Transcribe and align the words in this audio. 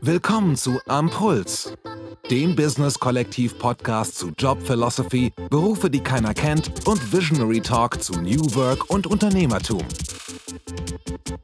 Willkommen 0.00 0.56
zu 0.56 0.80
Ampuls, 0.86 1.76
dem 2.30 2.56
Business-Kollektiv-Podcast 2.56 4.18
zu 4.18 4.32
Job 4.36 4.60
Philosophy, 4.62 5.32
Berufe, 5.50 5.88
die 5.88 6.00
keiner 6.00 6.34
kennt 6.34 6.86
und 6.86 7.12
Visionary 7.12 7.60
Talk 7.60 8.02
zu 8.02 8.14
New 8.14 8.42
Work 8.54 8.90
und 8.90 9.06
Unternehmertum. 9.06 9.82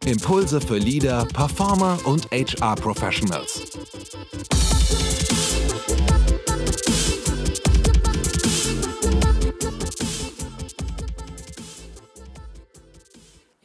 Impulse 0.05 0.61
für 0.61 0.79
Leader, 0.79 1.27
Performer 1.27 1.99
und 2.05 2.29
HR-Professionals. 2.33 3.68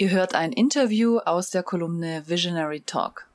Ihr 0.03 0.09
hört 0.09 0.35
ein 0.35 0.51
Interview 0.51 1.19
aus 1.19 1.49
der 1.49 1.63
Kolumne 1.63 2.23
Visionary 2.27 2.81
Talk. 2.81 3.25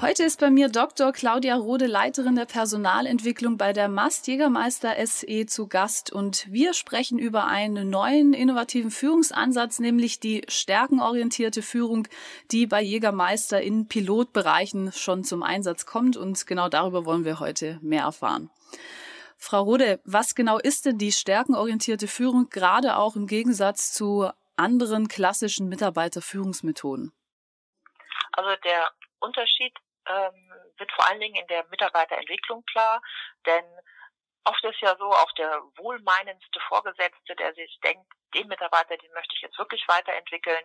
Heute 0.00 0.22
ist 0.22 0.40
bei 0.40 0.48
mir 0.48 0.70
Dr. 0.70 1.12
Claudia 1.12 1.54
Rode, 1.54 1.84
Leiterin 1.84 2.34
der 2.34 2.46
Personalentwicklung 2.46 3.58
bei 3.58 3.74
der 3.74 3.88
Mast 3.90 4.26
Jägermeister 4.26 4.94
SE 5.06 5.44
zu 5.44 5.66
Gast 5.66 6.14
und 6.14 6.50
wir 6.50 6.72
sprechen 6.72 7.18
über 7.18 7.44
einen 7.44 7.90
neuen 7.90 8.32
innovativen 8.32 8.90
Führungsansatz, 8.90 9.78
nämlich 9.78 10.18
die 10.18 10.46
stärkenorientierte 10.48 11.60
Führung, 11.60 12.08
die 12.50 12.66
bei 12.66 12.80
Jägermeister 12.80 13.60
in 13.60 13.86
Pilotbereichen 13.86 14.92
schon 14.92 15.24
zum 15.24 15.42
Einsatz 15.42 15.84
kommt 15.84 16.16
und 16.16 16.46
genau 16.46 16.70
darüber 16.70 17.04
wollen 17.04 17.26
wir 17.26 17.38
heute 17.38 17.78
mehr 17.82 18.04
erfahren. 18.04 18.48
Frau 19.44 19.62
Rode, 19.62 20.00
was 20.04 20.34
genau 20.34 20.58
ist 20.58 20.86
denn 20.86 20.96
die 20.96 21.12
stärkenorientierte 21.12 22.08
Führung, 22.08 22.48
gerade 22.48 22.96
auch 22.96 23.14
im 23.14 23.26
Gegensatz 23.26 23.92
zu 23.92 24.30
anderen 24.56 25.06
klassischen 25.06 25.68
Mitarbeiterführungsmethoden? 25.68 27.12
Also 28.32 28.56
der 28.64 28.90
Unterschied 29.20 29.76
ähm, 30.08 30.52
wird 30.78 30.90
vor 30.92 31.06
allen 31.06 31.20
Dingen 31.20 31.36
in 31.36 31.46
der 31.48 31.64
Mitarbeiterentwicklung 31.68 32.64
klar, 32.64 33.02
denn 33.44 33.64
oft 34.44 34.64
ist 34.64 34.80
ja 34.80 34.96
so, 34.96 35.04
auch 35.04 35.32
der 35.32 35.60
wohlmeinendste 35.76 36.60
Vorgesetzte, 36.68 37.36
der 37.36 37.52
sich 37.54 37.78
denkt, 37.84 38.06
den 38.34 38.48
Mitarbeiter, 38.48 38.96
den 38.96 39.12
möchte 39.12 39.34
ich 39.36 39.42
jetzt 39.42 39.58
wirklich 39.58 39.86
weiterentwickeln, 39.88 40.64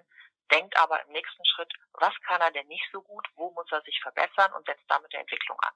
denkt 0.52 0.76
aber 0.78 1.02
im 1.04 1.12
nächsten 1.12 1.46
Schritt, 1.46 1.72
was 1.94 2.14
kann 2.28 2.42
er 2.42 2.52
denn 2.52 2.68
nicht 2.68 2.88
so 2.92 3.02
gut, 3.02 3.28
wo 3.36 3.52
muss 3.52 3.72
er 3.72 3.82
sich 3.82 4.00
verbessern 4.02 4.54
und 4.54 4.66
setzt 4.66 4.86
damit 4.88 5.12
der 5.14 5.22
Entwicklung 5.22 5.60
an. 5.60 5.74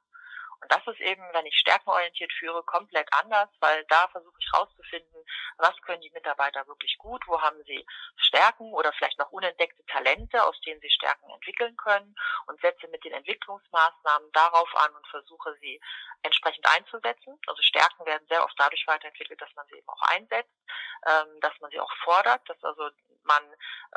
Und 0.64 0.72
das 0.72 0.88
ist 0.88 1.02
eben, 1.02 1.22
wenn 1.34 1.46
ich 1.46 1.58
stärkenorientiert 1.58 2.32
führe, 2.32 2.64
komplett 2.64 3.08
anders, 3.14 3.50
weil 3.60 3.84
da 3.90 4.08
versuche 4.08 4.38
ich 4.40 4.50
herauszufinden, 4.54 5.26
was 5.58 5.76
können 5.82 6.02
die 6.02 6.12
Mitarbeiter 6.12 6.66
wirklich 6.68 6.98
gut, 6.98 7.22
wo 7.28 7.42
haben 7.42 7.62
sie 7.66 7.86
Stärken 8.16 8.72
oder 8.74 8.94
vielleicht 8.94 9.20
noch 9.20 9.30
unentdeckte 9.32 9.86
Talente, 9.88 10.42
aus 10.42 10.60
denen 10.62 10.80
sie 10.80 10.90
Stärken 10.90 11.30
entwickeln 11.32 11.76
können 11.76 12.16
und 12.48 12.62
setze 12.62 12.88
mit 12.88 13.04
den 13.04 13.12
Entwicklungsmaßnahmen 13.12 14.32
darauf 14.32 14.74
an 14.78 14.96
und 14.96 15.08
versuche 15.08 15.54
sie 15.60 15.82
entsprechend 16.22 16.66
einzusetzen. 16.66 17.38
Also 17.48 17.62
Stärken 17.62 18.06
werden 18.06 18.26
sehr 18.30 18.44
oft 18.44 18.56
dadurch 18.58 18.88
weiterentwickelt, 18.88 19.42
dass 19.42 19.54
man 19.56 19.68
sie 19.68 19.76
eben 19.76 19.90
auch 19.90 20.02
einsetzt, 20.04 20.56
ähm, 21.06 21.42
dass 21.42 21.60
man 21.60 21.72
sie 21.72 21.80
auch 21.82 21.94
fordert, 22.06 22.42
dass 22.48 22.64
also 22.64 22.90
man 23.24 23.44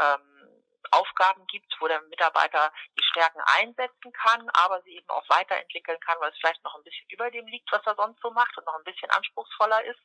ähm, 0.01 0.66
Aufgaben 0.91 1.47
gibt, 1.47 1.75
wo 1.81 1.89
der 1.89 2.01
Mitarbeiter 2.03 2.73
die 2.99 3.05
Stärken 3.05 3.41
einsetzen 3.59 4.13
kann, 4.13 4.49
aber 4.51 4.83
sie 4.83 4.97
eben 4.97 5.09
auch 5.11 5.29
weiterentwickeln 5.29 5.99
kann, 6.01 6.19
weil 6.21 6.31
es 6.31 6.39
vielleicht 6.39 6.63
noch 6.65 6.75
ein 6.75 6.83
bisschen 6.83 7.07
über 7.11 7.31
dem 7.31 7.47
liegt, 7.47 7.71
was 7.73 7.85
er 7.87 7.95
sonst 7.95 8.21
so 8.21 8.31
macht 8.31 8.57
und 8.57 8.67
noch 8.67 8.77
ein 8.77 8.85
bisschen 8.85 9.11
anspruchsvoller 9.11 9.85
ist. 9.85 10.01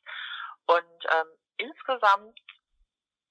Und 0.66 1.04
ähm, 1.10 1.28
insgesamt 1.56 2.38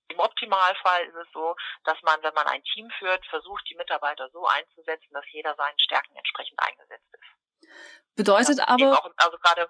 im 0.10 0.20
Optimalfall 0.20 1.06
ist 1.06 1.16
es 1.16 1.28
so, 1.34 1.56
dass 1.86 2.02
man, 2.04 2.22
wenn 2.22 2.34
man 2.34 2.48
ein 2.48 2.64
Team 2.64 2.90
führt, 3.00 3.26
versucht, 3.28 3.64
die 3.70 3.76
Mitarbeiter 3.76 4.30
so 4.32 4.46
einzusetzen, 4.46 5.14
dass 5.14 5.26
jeder 5.32 5.56
seinen 5.56 5.80
Stärken 5.80 6.16
entsprechend 6.16 6.60
eingesetzt 6.62 7.08
ist. 7.14 7.72
Bedeutet 8.16 8.58
ja, 8.58 8.68
aber. 8.68 9.00
Auch, 9.00 9.10
also 9.18 9.38
gerade 9.38 9.70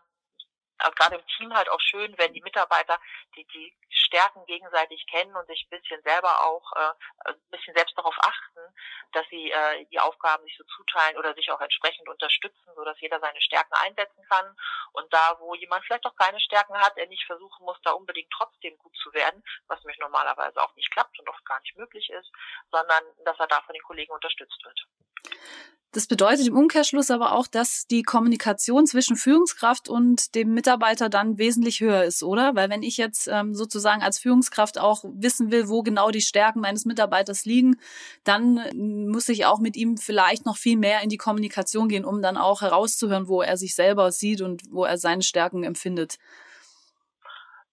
also 0.81 0.95
gerade 0.95 1.15
im 1.15 1.27
Team 1.37 1.53
halt 1.53 1.69
auch 1.69 1.79
schön, 1.79 2.17
wenn 2.17 2.33
die 2.33 2.41
Mitarbeiter 2.41 2.99
die, 3.35 3.45
die 3.45 3.73
Stärken 3.89 4.45
gegenseitig 4.45 5.05
kennen 5.07 5.35
und 5.35 5.47
sich 5.47 5.65
ein 5.65 5.79
bisschen 5.79 6.01
selber 6.03 6.43
auch 6.43 6.71
äh, 6.75 7.29
ein 7.29 7.49
bisschen 7.49 7.73
selbst 7.75 7.97
darauf 7.97 8.15
achten, 8.19 8.59
dass 9.13 9.25
sie 9.29 9.51
äh, 9.51 9.85
die 9.85 9.99
Aufgaben 9.99 10.43
sich 10.43 10.57
so 10.57 10.63
zuteilen 10.65 11.17
oder 11.17 11.33
sich 11.33 11.51
auch 11.51 11.61
entsprechend 11.61 12.07
unterstützen, 12.09 12.71
so 12.75 12.83
dass 12.83 12.99
jeder 12.99 13.19
seine 13.19 13.41
Stärken 13.41 13.73
einsetzen 13.73 14.23
kann 14.29 14.55
und 14.93 15.11
da, 15.13 15.37
wo 15.39 15.55
jemand 15.55 15.85
vielleicht 15.85 16.05
auch 16.05 16.15
keine 16.15 16.39
Stärken 16.39 16.77
hat, 16.77 16.97
er 16.97 17.07
nicht 17.07 17.25
versuchen 17.25 17.65
muss, 17.65 17.77
da 17.83 17.91
unbedingt 17.91 18.31
trotzdem 18.31 18.77
gut 18.77 18.95
zu 18.97 19.13
werden, 19.13 19.43
was 19.67 19.79
nämlich 19.83 19.99
normalerweise 19.99 20.61
auch 20.61 20.75
nicht 20.75 20.91
klappt 20.91 21.17
und 21.19 21.29
oft 21.29 21.45
gar 21.45 21.59
nicht 21.61 21.77
möglich 21.77 22.09
ist, 22.09 22.31
sondern 22.71 23.03
dass 23.25 23.39
er 23.39 23.47
da 23.47 23.61
von 23.61 23.73
den 23.73 23.83
Kollegen 23.83 24.11
unterstützt 24.11 24.63
wird. 24.63 24.79
Das 25.93 26.07
bedeutet 26.07 26.47
im 26.47 26.55
Umkehrschluss 26.55 27.11
aber 27.11 27.33
auch, 27.33 27.47
dass 27.47 27.85
die 27.85 28.03
Kommunikation 28.03 28.87
zwischen 28.87 29.17
Führungskraft 29.17 29.89
und 29.89 30.35
dem 30.35 30.53
Mitarbeiter 30.53 31.09
dann 31.09 31.37
wesentlich 31.37 31.81
höher 31.81 32.05
ist, 32.05 32.23
oder? 32.23 32.55
Weil 32.55 32.69
wenn 32.69 32.81
ich 32.81 32.95
jetzt 32.95 33.27
ähm, 33.27 33.53
sozusagen 33.53 34.01
als 34.01 34.17
Führungskraft 34.17 34.79
auch 34.79 35.03
wissen 35.03 35.51
will, 35.51 35.67
wo 35.67 35.83
genau 35.83 36.09
die 36.09 36.21
Stärken 36.21 36.61
meines 36.61 36.85
Mitarbeiters 36.85 37.43
liegen, 37.43 37.75
dann 38.23 38.61
muss 38.73 39.27
ich 39.27 39.45
auch 39.45 39.59
mit 39.59 39.75
ihm 39.75 39.97
vielleicht 39.97 40.45
noch 40.45 40.55
viel 40.55 40.77
mehr 40.77 41.01
in 41.01 41.09
die 41.09 41.17
Kommunikation 41.17 41.89
gehen, 41.89 42.05
um 42.05 42.21
dann 42.21 42.37
auch 42.37 42.61
herauszuhören, 42.61 43.27
wo 43.27 43.41
er 43.41 43.57
sich 43.57 43.75
selber 43.75 44.13
sieht 44.13 44.39
und 44.39 44.61
wo 44.69 44.85
er 44.85 44.97
seine 44.97 45.23
Stärken 45.23 45.65
empfindet. 45.65 46.19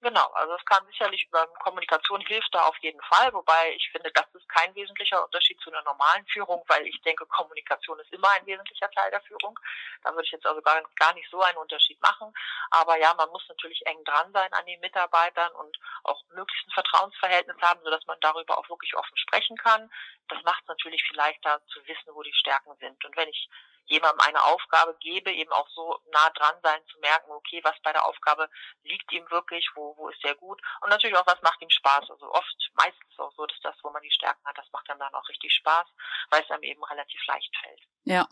Genau, 0.00 0.28
also 0.34 0.54
es 0.54 0.64
kann 0.64 0.86
sicherlich 0.86 1.26
über 1.26 1.44
Kommunikation 1.58 2.20
hilft 2.20 2.54
da 2.54 2.62
auf 2.66 2.76
jeden 2.78 3.00
Fall, 3.02 3.32
wobei 3.32 3.72
ich 3.74 3.90
finde, 3.90 4.12
das 4.12 4.32
ist 4.32 4.48
kein 4.48 4.72
wesentlicher 4.76 5.24
Unterschied 5.24 5.60
zu 5.60 5.72
einer 5.72 5.82
normalen 5.82 6.24
Führung, 6.26 6.62
weil 6.68 6.86
ich 6.86 7.00
denke, 7.02 7.26
Kommunikation 7.26 7.98
ist 7.98 8.12
immer 8.12 8.30
ein 8.30 8.46
wesentlicher 8.46 8.88
Teil 8.92 9.10
der 9.10 9.20
Führung. 9.22 9.58
Da 10.04 10.12
würde 10.12 10.22
ich 10.24 10.30
jetzt 10.30 10.46
also 10.46 10.62
gar, 10.62 10.80
gar 10.94 11.12
nicht 11.14 11.28
so 11.30 11.40
einen 11.42 11.58
Unterschied 11.58 12.00
machen. 12.00 12.32
Aber 12.70 12.96
ja, 12.96 13.12
man 13.14 13.28
muss 13.30 13.44
natürlich 13.48 13.84
eng 13.86 14.04
dran 14.04 14.30
sein 14.32 14.52
an 14.52 14.66
den 14.66 14.78
Mitarbeitern 14.78 15.52
und 15.54 15.76
auch 16.04 16.22
möglichst 16.28 16.68
ein 16.68 16.74
Vertrauensverhältnis 16.74 17.60
haben, 17.60 17.82
sodass 17.82 18.06
man 18.06 18.20
darüber 18.20 18.56
auch 18.56 18.68
wirklich 18.68 18.94
offen 18.94 19.16
sprechen 19.16 19.56
kann. 19.56 19.90
Das 20.28 20.40
macht 20.44 20.62
es 20.62 20.68
natürlich 20.68 21.02
viel 21.02 21.16
leichter 21.16 21.60
zu 21.72 21.84
wissen, 21.88 22.14
wo 22.14 22.22
die 22.22 22.34
Stärken 22.34 22.76
sind. 22.76 23.04
Und 23.04 23.16
wenn 23.16 23.28
ich 23.28 23.48
jemandem 23.88 24.20
eine 24.20 24.42
Aufgabe 24.44 24.96
gebe, 25.00 25.32
eben 25.32 25.52
auch 25.52 25.68
so 25.70 25.98
nah 26.12 26.30
dran 26.30 26.54
sein, 26.62 26.80
zu 26.90 26.98
merken, 27.00 27.30
okay, 27.30 27.60
was 27.64 27.74
bei 27.82 27.92
der 27.92 28.06
Aufgabe 28.06 28.48
liegt 28.84 29.10
ihm 29.12 29.28
wirklich, 29.30 29.68
wo, 29.74 29.96
wo 29.96 30.08
ist 30.08 30.24
er 30.24 30.34
gut 30.34 30.60
und 30.80 30.90
natürlich 30.90 31.16
auch, 31.16 31.26
was 31.26 31.42
macht 31.42 31.60
ihm 31.62 31.70
Spaß. 31.70 32.10
Also 32.10 32.30
oft, 32.32 32.70
meistens 32.74 33.18
auch 33.18 33.32
so, 33.34 33.46
dass 33.46 33.60
das, 33.62 33.76
wo 33.82 33.90
man 33.90 34.02
die 34.02 34.10
Stärken 34.10 34.44
hat, 34.44 34.56
das 34.56 34.70
macht 34.72 34.88
dann 34.88 34.98
dann 34.98 35.14
auch 35.14 35.28
richtig 35.28 35.52
Spaß, 35.52 35.86
weil 36.30 36.42
es 36.42 36.50
einem 36.50 36.62
eben 36.62 36.84
relativ 36.84 37.20
leicht 37.26 37.54
fällt. 37.62 37.80
Ja. 38.04 38.28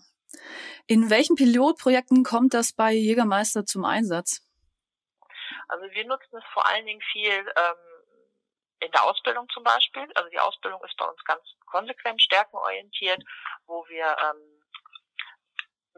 In 0.87 1.11
welchen 1.11 1.37
Pilotprojekten 1.37 2.25
kommt 2.25 2.55
das 2.55 2.73
bei 2.73 2.93
Jägermeister 2.93 3.65
zum 3.65 3.85
Einsatz? 3.85 4.43
Also 5.69 5.85
wir 5.91 6.07
nutzen 6.07 6.37
es 6.37 6.45
vor 6.53 6.67
allen 6.67 6.87
Dingen 6.87 7.01
viel 7.13 7.33
ähm, 7.33 7.87
in 8.81 8.91
der 8.93 9.05
Ausbildung 9.05 9.49
zum 9.51 9.63
Beispiel. 9.63 10.07
Also 10.15 10.29
die 10.31 10.39
Ausbildung 10.39 10.83
ist 10.85 10.97
bei 10.97 11.07
uns 11.07 11.23
ganz 11.25 11.43
konsequent 11.67 12.21
stärkenorientiert, 12.23 13.23
wo 13.67 13.87
wir 13.89 14.05
ähm, 14.05 14.56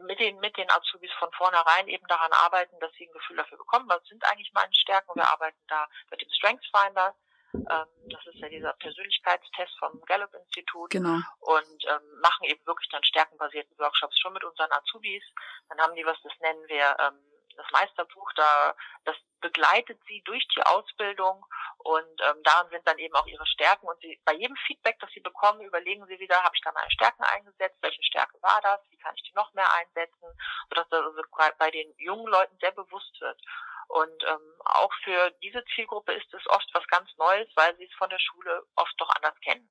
mit 0.05 0.19
den, 0.19 0.39
mit 0.39 0.57
den 0.57 0.69
Azubis 0.69 1.11
von 1.19 1.31
vornherein 1.33 1.87
eben 1.87 2.05
daran 2.07 2.31
arbeiten, 2.31 2.79
dass 2.79 2.91
sie 2.93 3.05
ein 3.07 3.11
Gefühl 3.11 3.37
dafür 3.37 3.57
bekommen, 3.57 3.89
was 3.89 4.03
sind 4.05 4.23
eigentlich 4.25 4.51
meine 4.53 4.73
Stärken. 4.73 5.15
Wir 5.15 5.31
arbeiten 5.31 5.61
da 5.67 5.87
mit 6.09 6.21
dem 6.21 6.29
Strengths 6.31 6.69
Finder. 6.69 7.15
Ähm, 7.53 7.87
das 8.09 8.25
ist 8.27 8.39
ja 8.39 8.49
dieser 8.49 8.73
Persönlichkeitstest 8.73 9.77
vom 9.79 10.01
Gallup 10.05 10.33
Institut. 10.33 10.91
Genau. 10.91 11.19
Und 11.39 11.85
ähm, 11.87 12.19
machen 12.21 12.45
eben 12.45 12.65
wirklich 12.65 12.89
dann 12.89 13.03
stärkenbasierten 13.03 13.77
Workshops 13.79 14.19
schon 14.19 14.33
mit 14.33 14.43
unseren 14.43 14.71
Azubis. 14.71 15.23
Dann 15.69 15.79
haben 15.79 15.95
die 15.95 16.05
was, 16.05 16.21
das 16.21 16.33
nennen 16.41 16.67
wir 16.67 16.95
ähm, 16.99 17.19
das 17.57 17.65
Meisterbuch, 17.71 18.31
da 18.33 18.75
das 19.05 19.15
begleitet 19.41 19.99
sie 20.07 20.21
durch 20.25 20.47
die 20.55 20.61
Ausbildung 20.63 21.45
und 21.79 22.21
ähm, 22.27 22.43
daran 22.43 22.69
sind 22.69 22.85
dann 22.85 22.97
eben 22.97 23.15
auch 23.15 23.25
ihre 23.25 23.45
Stärken 23.47 23.87
und 23.87 23.99
sie 24.01 24.19
bei 24.25 24.33
jedem 24.33 24.55
Feedback, 24.67 24.97
das 24.99 25.09
sie 25.11 25.21
bekommen, 25.21 25.61
überlegen 25.61 26.05
sie 26.07 26.19
wieder, 26.19 26.43
habe 26.43 26.55
ich 26.55 26.61
da 26.61 26.71
meine 26.73 26.91
Stärken 26.91 27.23
eingesetzt, 27.23 27.77
welche 27.81 28.03
Stärke 28.03 28.37
war 28.41 28.59
das, 28.61 28.81
wie 28.89 28.97
kann 28.97 29.15
ich 29.15 29.23
die 29.23 29.33
noch 29.33 29.53
mehr 29.53 29.71
einsetzen, 29.73 30.27
sodass 30.69 30.89
das 30.89 31.05
also 31.05 31.21
bei 31.57 31.71
den 31.71 31.93
jungen 31.97 32.27
Leuten 32.27 32.57
sehr 32.59 32.71
bewusst 32.71 33.19
wird. 33.21 33.41
Und 33.87 34.23
ähm, 34.23 34.61
auch 34.65 34.93
für 35.03 35.31
diese 35.41 35.63
Zielgruppe 35.73 36.13
ist 36.13 36.31
es 36.33 36.45
oft 36.47 36.69
was 36.73 36.85
ganz 36.87 37.09
Neues, 37.17 37.47
weil 37.55 37.75
sie 37.77 37.85
es 37.85 37.93
von 37.97 38.09
der 38.09 38.19
Schule 38.19 38.63
oft 38.75 38.93
doch 38.97 39.09
anders 39.15 39.39
kennen. 39.39 39.69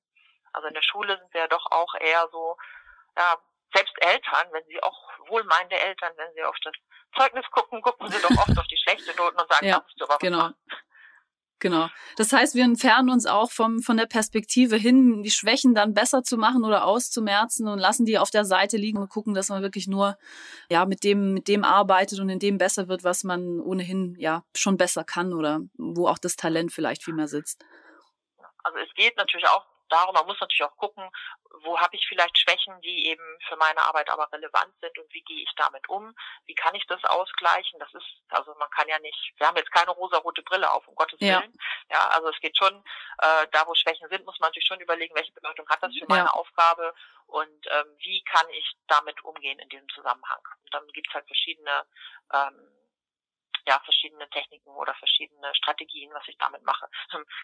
Also 0.55 0.69
in 0.69 0.75
der 0.75 0.83
Schule 0.83 1.19
sind 1.19 1.33
wir 1.35 1.43
ja 1.43 1.49
doch 1.49 1.71
auch 1.71 1.95
eher 1.95 2.27
so, 2.33 2.57
ja, 3.17 3.37
selbst 3.75 3.95
Eltern, 4.01 4.49
wenn 4.53 4.65
sie 4.65 4.83
auch 4.83 5.11
wohlmeinende 5.29 5.79
Eltern, 5.79 6.13
wenn 6.17 6.33
sie 6.33 6.43
auf 6.43 6.57
das 6.65 6.73
Zeugnis 7.17 7.45
gucken, 7.51 7.83
gucken 7.83 8.11
sie 8.11 8.21
doch 8.23 8.31
oft 8.31 8.59
auf 8.59 8.67
die 8.67 8.79
schlechten 8.79 9.15
Noten 9.17 9.39
und 9.39 9.53
sagen, 9.53 9.67
ja, 9.67 9.77
da 9.77 9.83
musst 9.83 10.01
du 10.01 10.05
aber 10.05 10.19
genau. 10.19 10.39
machen. 10.39 10.57
Genau. 11.61 11.89
Das 12.17 12.33
heißt, 12.33 12.55
wir 12.55 12.65
entfernen 12.65 13.11
uns 13.11 13.27
auch 13.27 13.51
vom, 13.51 13.81
von 13.81 13.97
der 13.97 14.07
Perspektive 14.07 14.77
hin, 14.77 15.23
die 15.23 15.31
Schwächen 15.31 15.75
dann 15.75 15.93
besser 15.93 16.23
zu 16.23 16.37
machen 16.37 16.65
oder 16.65 16.85
auszumerzen 16.85 17.67
und 17.67 17.79
lassen 17.79 18.07
die 18.07 18.19
auf 18.19 18.31
der 18.31 18.45
Seite 18.45 18.77
liegen 18.77 18.99
und 18.99 19.09
gucken, 19.09 19.35
dass 19.35 19.49
man 19.49 19.63
wirklich 19.63 19.89
nur, 19.89 20.17
ja, 20.71 20.87
mit 20.87 21.03
dem, 21.03 21.35
mit 21.35 21.49
dem 21.49 21.65
arbeitet 21.65 22.21
und 22.21 22.29
in 22.29 22.39
dem 22.39 22.59
besser 22.59 22.87
wird, 22.89 23.03
was 23.03 23.25
man 23.25 23.61
ohnehin, 23.61 24.15
ja, 24.19 24.45
schon 24.55 24.77
besser 24.77 25.03
kann 25.03 25.33
oder 25.33 25.61
wo 25.77 26.07
auch 26.07 26.19
das 26.19 26.37
Talent 26.37 26.73
vielleicht 26.73 27.03
viel 27.03 27.15
mehr 27.15 27.29
sitzt. 27.29 27.65
Also 28.63 28.79
es 28.79 28.95
geht 28.95 29.17
natürlich 29.17 29.47
auch 29.49 29.65
darum, 29.89 30.15
man 30.15 30.27
muss 30.27 30.41
natürlich 30.41 30.65
auch 30.65 30.77
gucken, 30.77 31.09
wo 31.63 31.79
habe 31.79 31.97
ich 31.97 32.07
vielleicht 32.07 32.39
Schwächen, 32.39 32.81
die 32.83 33.07
eben 33.07 33.25
für 33.49 33.57
meine 33.57 33.83
Arbeit 33.85 34.11
aber 34.11 34.31
relevant 34.33 34.75
sind 34.81 34.97
und 34.99 35.13
wie 35.13 35.23
gehe 35.23 35.43
ich 35.43 35.53
damit 35.57 35.89
um? 35.89 36.15
Wie 36.47 36.55
kann 36.55 36.75
ich 36.75 36.87
das 36.87 37.03
ausgleichen? 37.05 37.79
Das 37.79 37.93
ist, 37.95 38.07
also 38.29 38.55
man 38.59 38.71
kann 38.71 38.89
ja 38.89 38.99
nicht, 38.99 39.33
wir 39.37 39.47
haben 39.47 39.57
jetzt 39.57 39.73
keine 39.73 39.91
rosa-rote 39.91 40.43
Brille 40.43 40.71
auf, 40.71 40.87
um 40.87 40.95
Gottes 40.95 41.19
ja. 41.21 41.41
Willen. 41.41 41.59
Ja, 41.91 42.09
also 42.09 42.29
es 42.29 42.39
geht 42.41 42.57
schon, 42.57 42.75
äh, 43.19 43.47
da 43.53 43.67
wo 43.67 43.75
Schwächen 43.75 44.09
sind, 44.09 44.25
muss 44.25 44.39
man 44.41 44.49
natürlich 44.49 44.69
schon 44.69 44.81
überlegen, 44.81 45.15
welche 45.15 45.33
Bedeutung 45.33 45.69
hat 45.69 45.83
das 45.83 45.93
für 45.95 46.07
meine 46.09 46.27
ja. 46.27 46.33
Aufgabe 46.33 46.95
und 47.27 47.67
ähm, 47.71 47.97
wie 47.99 48.23
kann 48.25 48.49
ich 48.51 48.77
damit 48.87 49.23
umgehen 49.25 49.59
in 49.59 49.69
diesem 49.69 49.89
Zusammenhang. 49.89 50.41
Und 50.65 50.75
dann 50.75 50.87
gibt 50.89 51.09
es 51.09 51.15
halt 51.15 51.27
verschiedene 51.27 51.85
ähm, 52.33 52.78
ja, 53.67 53.81
verschiedene 53.85 54.29
Techniken 54.31 54.71
oder 54.71 54.95
verschiedene 54.95 55.55
Strategien, 55.55 56.13
was 56.13 56.27
ich 56.29 56.37
damit 56.39 56.63
mache. 56.63 56.89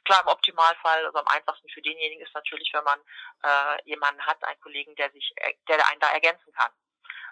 Klar, 0.04 0.22
im 0.22 0.28
Optimalfall, 0.28 1.06
also 1.06 1.18
am 1.18 1.28
einfachsten 1.28 1.68
für 1.68 1.82
denjenigen 1.82 2.24
ist 2.24 2.34
natürlich, 2.34 2.70
wenn 2.72 2.84
man 2.84 3.00
äh, 3.42 3.82
jemanden 3.84 4.24
hat, 4.24 4.42
einen 4.44 4.60
Kollegen, 4.60 4.94
der 4.96 5.10
sich, 5.10 5.32
äh, 5.36 5.54
der 5.68 5.86
einen 5.88 6.00
da 6.00 6.12
ergänzen 6.12 6.52
kann. 6.52 6.72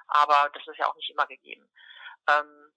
Aber 0.08 0.50
das 0.52 0.66
ist 0.66 0.78
ja 0.78 0.86
auch 0.86 0.96
nicht 0.96 1.10
immer 1.10 1.26
gegeben. 1.26 1.68
Ähm, 2.28 2.72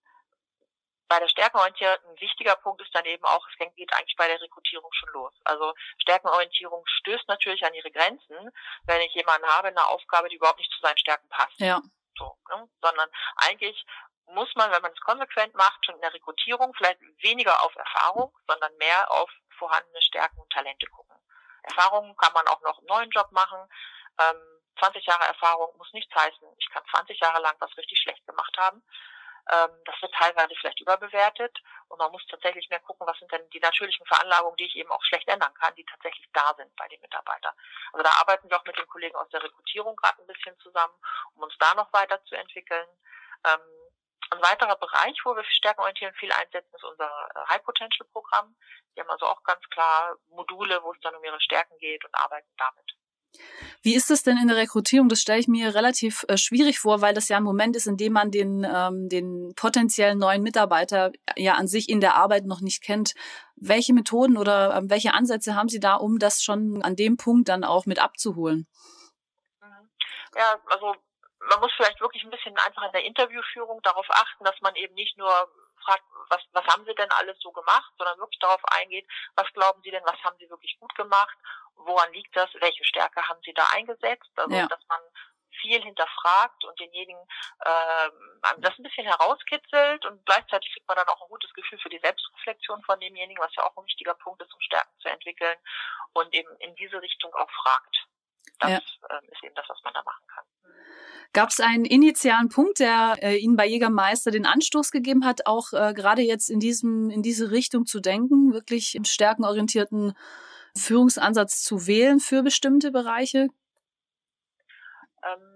bei 1.08 1.20
der 1.20 1.28
Stärkenorientierung 1.28 1.98
ein 2.10 2.20
wichtiger 2.22 2.56
Punkt 2.56 2.82
ist 2.82 2.94
dann 2.94 3.06
eben 3.06 3.24
auch, 3.26 3.46
es 3.48 3.58
geht 3.76 3.94
eigentlich 3.94 4.16
bei 4.16 4.28
der 4.28 4.42
Rekrutierung 4.42 4.92
schon 4.94 5.10
los. 5.10 5.34
Also 5.44 5.74
Stärkenorientierung 6.00 6.84
stößt 6.88 7.28
natürlich 7.28 7.64
an 7.64 7.74
ihre 7.74 7.92
Grenzen, 7.92 8.52
wenn 8.86 9.02
ich 9.02 9.14
jemanden 9.14 9.48
habe 9.48 9.70
in 9.70 9.78
einer 9.78 9.88
Aufgabe, 9.90 10.30
die 10.30 10.36
überhaupt 10.36 10.60
nicht 10.60 10.72
zu 10.72 10.80
seinen 10.82 10.98
Stärken 10.98 11.30
passt. 11.30 11.60
Ja. 11.60 11.82
So, 12.18 12.38
ne? 12.50 12.70
Sondern 12.82 13.10
eigentlich 13.36 13.86
muss 14.28 14.54
man, 14.56 14.72
wenn 14.72 14.82
man 14.82 14.92
es 14.92 15.02
konsequent 15.02 15.54
macht, 15.56 15.86
schon 15.86 15.96
in 15.96 16.02
der 16.02 16.14
Rekrutierung 16.14 16.74
vielleicht 16.76 17.00
weniger 17.22 17.64
auf 17.64 17.76
Erfahrung, 17.76 18.36
sondern 18.48 18.76
mehr 18.78 19.12
auf 19.12 19.30
vorhandene 19.58 20.02
Stärken 20.02 20.40
und 20.40 20.52
Talente 20.52 20.88
gucken. 20.88 21.16
Erfahrung 21.64 22.16
kann 22.18 22.34
man 22.34 22.48
auch 22.48 22.62
noch 22.62 22.80
im 22.80 22.86
neuen 22.86 23.10
Job 23.12 23.32
machen. 23.32 23.60
Ähm, 24.20 24.56
20 24.80 25.06
Jahre 25.06 25.26
Erfahrung 25.26 25.76
muss 25.78 25.92
nichts 25.94 26.14
heißen, 26.14 26.48
ich 26.58 26.70
kann 26.70 26.84
20 26.92 27.20
Jahre 27.20 27.42
lang 27.42 27.56
was 27.60 27.76
richtig 27.78 28.00
schlecht 28.00 28.26
gemacht 28.26 28.56
haben. 28.58 28.84
Ähm, 29.52 29.70
das 29.86 30.02
wird 30.02 30.14
teilweise 30.14 30.56
vielleicht 30.60 30.82
überbewertet 30.82 31.62
und 31.88 32.00
man 32.00 32.12
muss 32.12 32.26
tatsächlich 32.28 32.68
mehr 32.70 32.80
gucken, 32.80 33.06
was 33.06 33.18
sind 33.20 33.32
denn 33.32 33.48
die 33.52 33.60
natürlichen 33.60 34.06
Veranlagungen, 34.08 34.58
die 34.58 34.66
ich 34.66 34.76
eben 34.76 34.92
auch 34.92 35.04
schlecht 35.04 35.28
ändern 35.28 35.54
kann, 35.54 35.76
die 35.76 35.86
tatsächlich 35.86 36.28
da 36.34 36.54
sind 36.58 36.76
bei 36.76 36.88
den 36.88 37.00
Mitarbeitern. 37.02 37.54
Also 37.94 38.04
da 38.04 38.10
arbeiten 38.20 38.50
wir 38.50 38.60
auch 38.60 38.66
mit 38.66 38.78
den 38.78 38.88
Kollegen 38.88 39.16
aus 39.16 39.30
der 39.30 39.44
Rekrutierung 39.44 39.96
gerade 39.98 40.22
ein 40.22 40.28
bisschen 40.28 40.58
zusammen, 40.60 40.96
um 41.36 41.44
uns 41.44 41.56
da 41.60 41.76
noch 41.76 41.94
weiterzuentwickeln. 41.94 42.88
Ähm, 43.46 43.85
ein 44.36 44.42
weiterer 44.42 44.76
Bereich, 44.78 45.18
wo 45.24 45.36
wir 45.36 45.44
stärkenorientieren 45.44 46.14
viel 46.16 46.32
einsetzen, 46.32 46.74
ist 46.74 46.84
unser 46.84 47.06
äh, 47.06 47.50
High 47.50 47.64
Potential 47.64 48.08
Programm. 48.12 48.56
Die 48.96 49.02
haben 49.02 49.10
also 49.10 49.26
auch 49.26 49.44
ganz 49.44 49.62
klar 49.70 50.16
Module, 50.30 50.82
wo 50.84 50.92
es 50.94 51.00
dann 51.02 51.16
um 51.16 51.24
ihre 51.24 51.42
Stärken 51.42 51.78
geht 51.80 52.04
und 52.06 52.16
arbeiten 52.16 52.50
damit. 52.58 52.96
Wie 53.82 53.96
ist 53.96 54.10
es 54.12 54.24
denn 54.24 54.38
in 54.38 54.48
der 54.48 54.58
Rekrutierung? 54.58 55.10
Das 55.10 55.22
stelle 55.22 55.40
ich 55.40 55.48
mir 55.48 55.76
relativ 55.76 56.26
äh, 56.28 56.38
schwierig 56.38 56.80
vor, 56.80 57.02
weil 57.02 57.14
das 57.14 57.28
ja 57.28 57.38
ein 57.38 57.44
Moment 57.44 57.76
ist, 57.76 57.88
in 57.88 57.98
dem 57.98 58.14
man 58.14 58.32
den, 58.32 58.64
ähm, 58.64 59.10
den 59.10 59.54
potenziellen 59.56 60.18
neuen 60.18 60.42
Mitarbeiter 60.42 61.12
ja 61.36 61.54
an 61.54 61.68
sich 61.68 61.90
in 61.90 62.02
der 62.02 62.16
Arbeit 62.16 62.46
noch 62.46 62.62
nicht 62.62 62.82
kennt. 62.82 63.14
Welche 63.56 63.94
Methoden 63.94 64.38
oder 64.38 64.76
äh, 64.76 64.82
welche 64.86 65.14
Ansätze 65.14 65.56
haben 65.56 65.70
Sie 65.70 65.80
da, 65.80 65.96
um 65.96 66.18
das 66.18 66.44
schon 66.44 66.82
an 66.82 66.96
dem 66.96 67.18
Punkt 67.18 67.50
dann 67.50 67.64
auch 67.64 67.86
mit 67.86 68.00
abzuholen? 68.00 68.68
Mhm. 69.62 69.90
Ja, 70.36 70.56
also 70.68 70.96
man 71.50 71.60
muss 71.60 71.72
vielleicht 71.76 72.00
wirklich 72.02 72.24
ein 72.24 72.32
bisschen 72.32 72.58
einfach 72.60 72.84
in 72.84 72.92
der 72.92 73.04
Interviewführung 73.04 73.82
darauf 73.82 74.06
achten, 74.10 74.44
dass 74.44 74.60
man 74.62 74.76
eben 74.76 74.94
nicht 74.96 75.18
nur 75.18 75.32
fragt, 75.84 76.04
was, 76.30 76.42
was 76.54 76.66
haben 76.66 76.86
Sie 76.86 76.96
denn 76.96 77.12
alles 77.12 77.38
so 77.40 77.52
gemacht, 77.52 77.92
sondern 77.98 78.18
wirklich 78.20 78.40
darauf 78.40 78.62
eingeht, 78.66 79.08
was 79.36 79.52
glauben 79.54 79.82
Sie 79.84 79.92
denn, 79.92 80.04
was 80.06 80.22
haben 80.24 80.38
Sie 80.40 80.50
wirklich 80.50 80.78
gut 80.80 80.94
gemacht, 80.96 81.38
woran 81.76 82.12
liegt 82.14 82.36
das, 82.36 82.50
welche 82.56 82.84
Stärke 82.84 83.22
haben 83.28 83.40
Sie 83.44 83.54
da 83.54 83.66
eingesetzt, 83.74 84.32
also 84.36 84.56
ja. 84.56 84.68
dass 84.68 84.82
man 84.88 85.00
viel 85.62 85.82
hinterfragt 85.82 86.66
und 86.66 86.80
denjenigen 86.80 87.20
ähm, 87.66 88.42
das 88.58 88.78
ein 88.78 88.84
bisschen 88.84 89.06
herauskitzelt 89.06 90.06
und 90.06 90.26
gleichzeitig 90.26 90.72
kriegt 90.74 90.88
man 90.88 90.98
dann 90.98 91.08
auch 91.08 91.22
ein 91.22 91.30
gutes 91.30 91.54
Gefühl 91.54 91.80
für 91.80 91.90
die 91.90 92.00
Selbstreflexion 92.00 92.84
von 92.84 93.00
demjenigen, 93.00 93.42
was 93.42 93.56
ja 93.56 93.64
auch 93.64 93.76
ein 93.78 93.86
wichtiger 93.86 94.16
Punkt 94.16 94.42
ist, 94.42 94.54
um 94.54 94.60
Stärken 94.62 95.00
zu 95.00 95.08
entwickeln 95.08 95.58
und 96.14 96.34
eben 96.34 96.54
in 96.58 96.76
diese 96.76 97.02
Richtung 97.02 97.34
auch 97.36 97.50
fragt. 97.52 98.06
Das 98.60 98.72
ja. 98.72 98.80
ähm, 99.10 99.30
ist 99.30 99.44
eben 99.44 99.56
das, 99.56 99.68
was 99.70 99.82
man 99.84 99.94
da 99.94 100.04
machen 100.04 100.28
kann. 100.28 100.46
Gab 101.34 101.50
es 101.50 101.60
einen 101.60 101.86
initialen 101.86 102.50
Punkt, 102.50 102.80
der 102.80 103.18
äh, 103.22 103.36
Ihnen 103.36 103.56
bei 103.56 103.66
Jägermeister 103.66 104.32
den 104.32 104.46
Anstoß 104.46 104.92
gegeben 104.92 105.26
hat, 105.26 105.46
auch 105.46 105.74
äh, 105.74 105.94
gerade 105.94 106.22
jetzt 106.22 106.50
in 106.50 106.60
diesem 106.60 107.10
in 107.10 107.22
diese 107.22 107.52
Richtung 107.52 107.86
zu 107.86 108.00
denken, 108.00 108.54
wirklich 108.54 108.96
einen 108.96 109.06
stärkenorientierten 109.06 110.16
Führungsansatz 110.78 111.64
zu 111.64 111.88
wählen 111.88 112.20
für 112.20 112.44
bestimmte 112.44 112.92
Bereiche? 112.92 113.50
Ähm, 115.24 115.56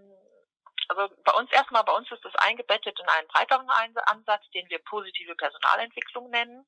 also 0.88 1.14
bei 1.24 1.34
uns 1.34 1.52
erstmal, 1.52 1.84
bei 1.84 1.94
uns 1.94 2.12
ist 2.12 2.24
das 2.24 2.36
eingebettet 2.36 3.00
in 3.00 3.08
einen 3.08 3.28
breiteren 3.28 3.70
Ansatz, 3.70 4.44
den 4.54 4.68
wir 4.70 4.80
positive 4.80 5.36
Personalentwicklung 5.36 6.30
nennen, 6.30 6.66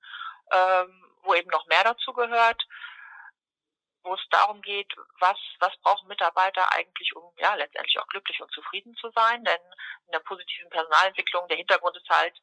ähm, 0.52 1.04
wo 1.24 1.34
eben 1.34 1.50
noch 1.50 1.66
mehr 1.68 1.84
dazu 1.84 2.14
gehört 2.14 2.62
wo 4.04 4.14
es 4.14 4.28
darum 4.30 4.62
geht, 4.62 4.94
was, 5.20 5.38
was 5.60 5.76
brauchen 5.82 6.08
Mitarbeiter 6.08 6.72
eigentlich, 6.74 7.16
um 7.16 7.34
ja 7.38 7.54
letztendlich 7.56 8.00
auch 8.00 8.08
glücklich 8.08 8.42
und 8.42 8.52
zufrieden 8.52 8.96
zu 8.96 9.10
sein. 9.12 9.44
Denn 9.44 9.62
in 10.06 10.12
der 10.12 10.20
positiven 10.20 10.70
Personalentwicklung, 10.70 11.48
der 11.48 11.58
Hintergrund 11.58 11.96
ist 11.98 12.10
halt, 12.10 12.36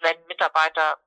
wenn 0.00 0.26
Mitarbeiter 0.26 0.98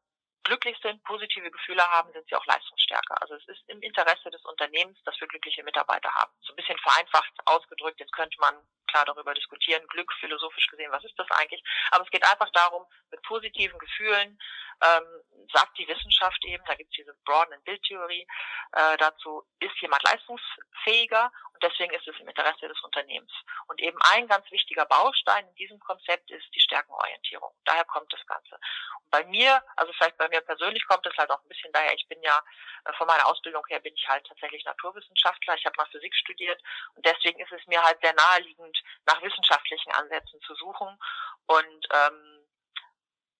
glücklich 0.47 0.77
sind, 0.81 1.03
positive 1.03 1.51
Gefühle 1.51 1.85
haben, 1.91 2.11
sind 2.13 2.25
sie 2.27 2.35
auch 2.35 2.45
leistungsstärker. 2.45 3.21
Also 3.21 3.35
es 3.35 3.45
ist 3.47 3.61
im 3.67 3.81
Interesse 3.81 4.31
des 4.31 4.43
Unternehmens, 4.45 4.97
dass 5.03 5.19
wir 5.19 5.27
glückliche 5.27 5.61
Mitarbeiter 5.63 6.09
haben. 6.13 6.31
So 6.41 6.53
ein 6.53 6.55
bisschen 6.55 6.77
vereinfacht 6.79 7.33
ausgedrückt, 7.45 7.99
jetzt 7.99 8.13
könnte 8.13 8.37
man 8.39 8.55
klar 8.87 9.03
darüber 9.03 9.33
diskutieren, 9.33 9.85
Glück 9.87 10.09
philosophisch 10.21 10.67
gesehen, 10.67 10.91
was 10.91 11.03
ist 11.03 11.19
das 11.19 11.29
eigentlich? 11.31 11.61
Aber 11.91 12.05
es 12.05 12.09
geht 12.09 12.23
einfach 12.23 12.49
darum, 12.51 12.85
mit 13.11 13.21
positiven 13.23 13.77
Gefühlen, 13.77 14.39
ähm, 14.81 15.03
sagt 15.51 15.77
die 15.77 15.87
Wissenschaft 15.87 16.43
eben, 16.45 16.63
da 16.65 16.75
gibt 16.75 16.91
es 16.91 16.97
diese 16.97 17.13
Broaden- 17.25 17.53
and 17.53 17.63
Bildtheorie 17.65 18.25
äh, 18.71 18.97
dazu, 18.97 19.43
ist 19.59 19.75
jemand 19.81 20.03
leistungsfähiger 20.03 21.29
und 21.57 21.63
deswegen 21.63 21.91
ist 21.95 22.07
es 22.07 22.19
im 22.19 22.27
Interesse 22.27 22.67
des 22.67 22.79
Unternehmens. 22.83 23.31
Und 23.67 23.81
eben 23.81 23.97
ein 24.13 24.27
ganz 24.27 24.45
wichtiger 24.51 24.85
Baustein 24.85 25.47
in 25.47 25.55
diesem 25.55 25.79
Konzept 25.79 26.29
ist 26.29 26.45
die 26.53 26.59
Stärkenorientierung. 26.59 27.51
Daher 27.65 27.83
kommt 27.85 28.13
das 28.13 28.23
Ganze. 28.27 28.59
Und 29.01 29.09
bei 29.09 29.23
mir, 29.25 29.63
also 29.75 29.91
vielleicht 29.93 30.17
bei 30.19 30.29
mir 30.29 30.41
persönlich 30.41 30.85
kommt 30.85 31.03
es 31.07 31.17
halt 31.17 31.31
auch 31.31 31.41
ein 31.41 31.47
bisschen 31.47 31.71
daher, 31.71 31.95
ich 31.95 32.07
bin 32.07 32.21
ja 32.21 32.43
äh, 32.85 32.93
von 32.93 33.07
meiner 33.07 33.25
Ausbildung 33.25 33.65
her 33.69 33.79
bin 33.79 33.95
ich 33.95 34.07
halt 34.07 34.23
tatsächlich 34.27 34.63
Naturwissenschaftler, 34.65 35.55
ich 35.55 35.65
habe 35.65 35.73
mal 35.77 35.87
Physik 35.87 36.13
studiert 36.13 36.61
und 36.93 37.03
deswegen 37.03 37.39
ist 37.39 37.51
es 37.51 37.65
mir 37.65 37.81
halt 37.81 37.99
sehr 38.01 38.13
naheliegend, 38.13 38.77
nach 39.07 39.19
wissenschaftlichen 39.23 39.91
Ansätzen 39.93 40.39
zu 40.41 40.53
suchen 40.53 40.99
und 41.47 41.87
ähm, 41.91 42.36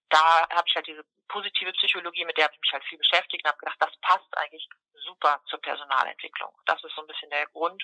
da 0.09 0.47
habe 0.49 0.67
ich 0.67 0.75
halt 0.75 0.87
diese 0.87 1.03
positive 1.27 1.71
Psychologie, 1.73 2.25
mit 2.25 2.37
der 2.37 2.45
habe 2.45 2.53
ich 2.55 2.61
mich 2.61 2.71
halt 2.71 2.83
viel 2.85 2.97
beschäftigt 2.97 3.43
und 3.43 3.49
habe 3.49 3.59
gedacht, 3.59 3.77
das 3.79 3.97
passt 4.01 4.37
eigentlich 4.37 4.67
super 5.03 5.41
zur 5.49 5.61
Personalentwicklung. 5.61 6.51
Das 6.65 6.83
ist 6.83 6.95
so 6.95 7.01
ein 7.01 7.07
bisschen 7.07 7.29
der 7.29 7.45
Grund, 7.47 7.83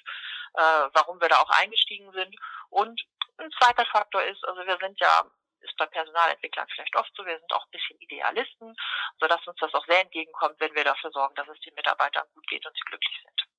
äh, 0.53 0.87
warum 0.93 1.19
wir 1.21 1.29
da 1.29 1.37
auch 1.37 1.49
eingestiegen 1.49 2.11
sind. 2.11 2.35
Und 2.69 3.01
ein 3.37 3.51
zweiter 3.59 3.85
Faktor 3.85 4.23
ist, 4.23 4.43
also 4.45 4.65
wir 4.65 4.77
sind 4.77 4.99
ja 4.99 5.23
ist 5.63 5.77
bei 5.77 5.85
Personalentwicklern 5.85 6.67
vielleicht 6.75 6.95
oft 6.97 7.11
so, 7.15 7.25
wir 7.25 7.39
sind 7.39 7.53
auch 7.53 7.65
ein 7.65 7.71
bisschen 7.71 7.97
Idealisten, 7.99 8.75
sodass 9.19 9.47
uns 9.47 9.57
das 9.59 9.73
auch 9.73 9.85
sehr 9.85 10.01
entgegenkommt, 10.01 10.59
wenn 10.59 10.75
wir 10.75 10.83
dafür 10.83 11.11
sorgen, 11.11 11.35
dass 11.35 11.47
es 11.47 11.59
den 11.61 11.73
Mitarbeitern 11.75 12.27
gut 12.33 12.45
geht 12.47 12.65
und 12.65 12.75
sie 12.75 12.83
glücklich 12.85 13.21
sind. 13.23 13.52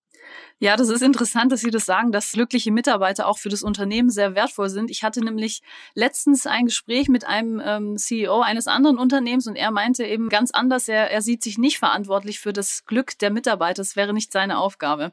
Ja, 0.60 0.76
das 0.76 0.88
ist 0.88 1.02
interessant, 1.02 1.52
dass 1.52 1.60
Sie 1.60 1.70
das 1.70 1.84
sagen, 1.84 2.12
dass 2.12 2.32
glückliche 2.32 2.70
Mitarbeiter 2.70 3.26
auch 3.26 3.38
für 3.38 3.48
das 3.48 3.62
Unternehmen 3.62 4.08
sehr 4.08 4.34
wertvoll 4.34 4.68
sind. 4.68 4.90
Ich 4.90 5.02
hatte 5.02 5.22
nämlich 5.22 5.62
letztens 5.94 6.46
ein 6.46 6.66
Gespräch 6.66 7.08
mit 7.08 7.24
einem 7.24 7.60
ähm, 7.64 7.96
CEO 7.98 8.40
eines 8.40 8.68
anderen 8.68 8.98
Unternehmens 8.98 9.46
und 9.46 9.56
er 9.56 9.72
meinte 9.72 10.04
eben 10.04 10.28
ganz 10.28 10.52
anders, 10.52 10.88
er, 10.88 11.10
er 11.10 11.22
sieht 11.22 11.42
sich 11.42 11.58
nicht 11.58 11.78
verantwortlich 11.78 12.38
für 12.38 12.52
das 12.52 12.86
Glück 12.86 13.18
der 13.18 13.30
Mitarbeiter. 13.30 13.82
Das 13.82 13.96
wäre 13.96 14.14
nicht 14.14 14.32
seine 14.32 14.58
Aufgabe. 14.58 15.12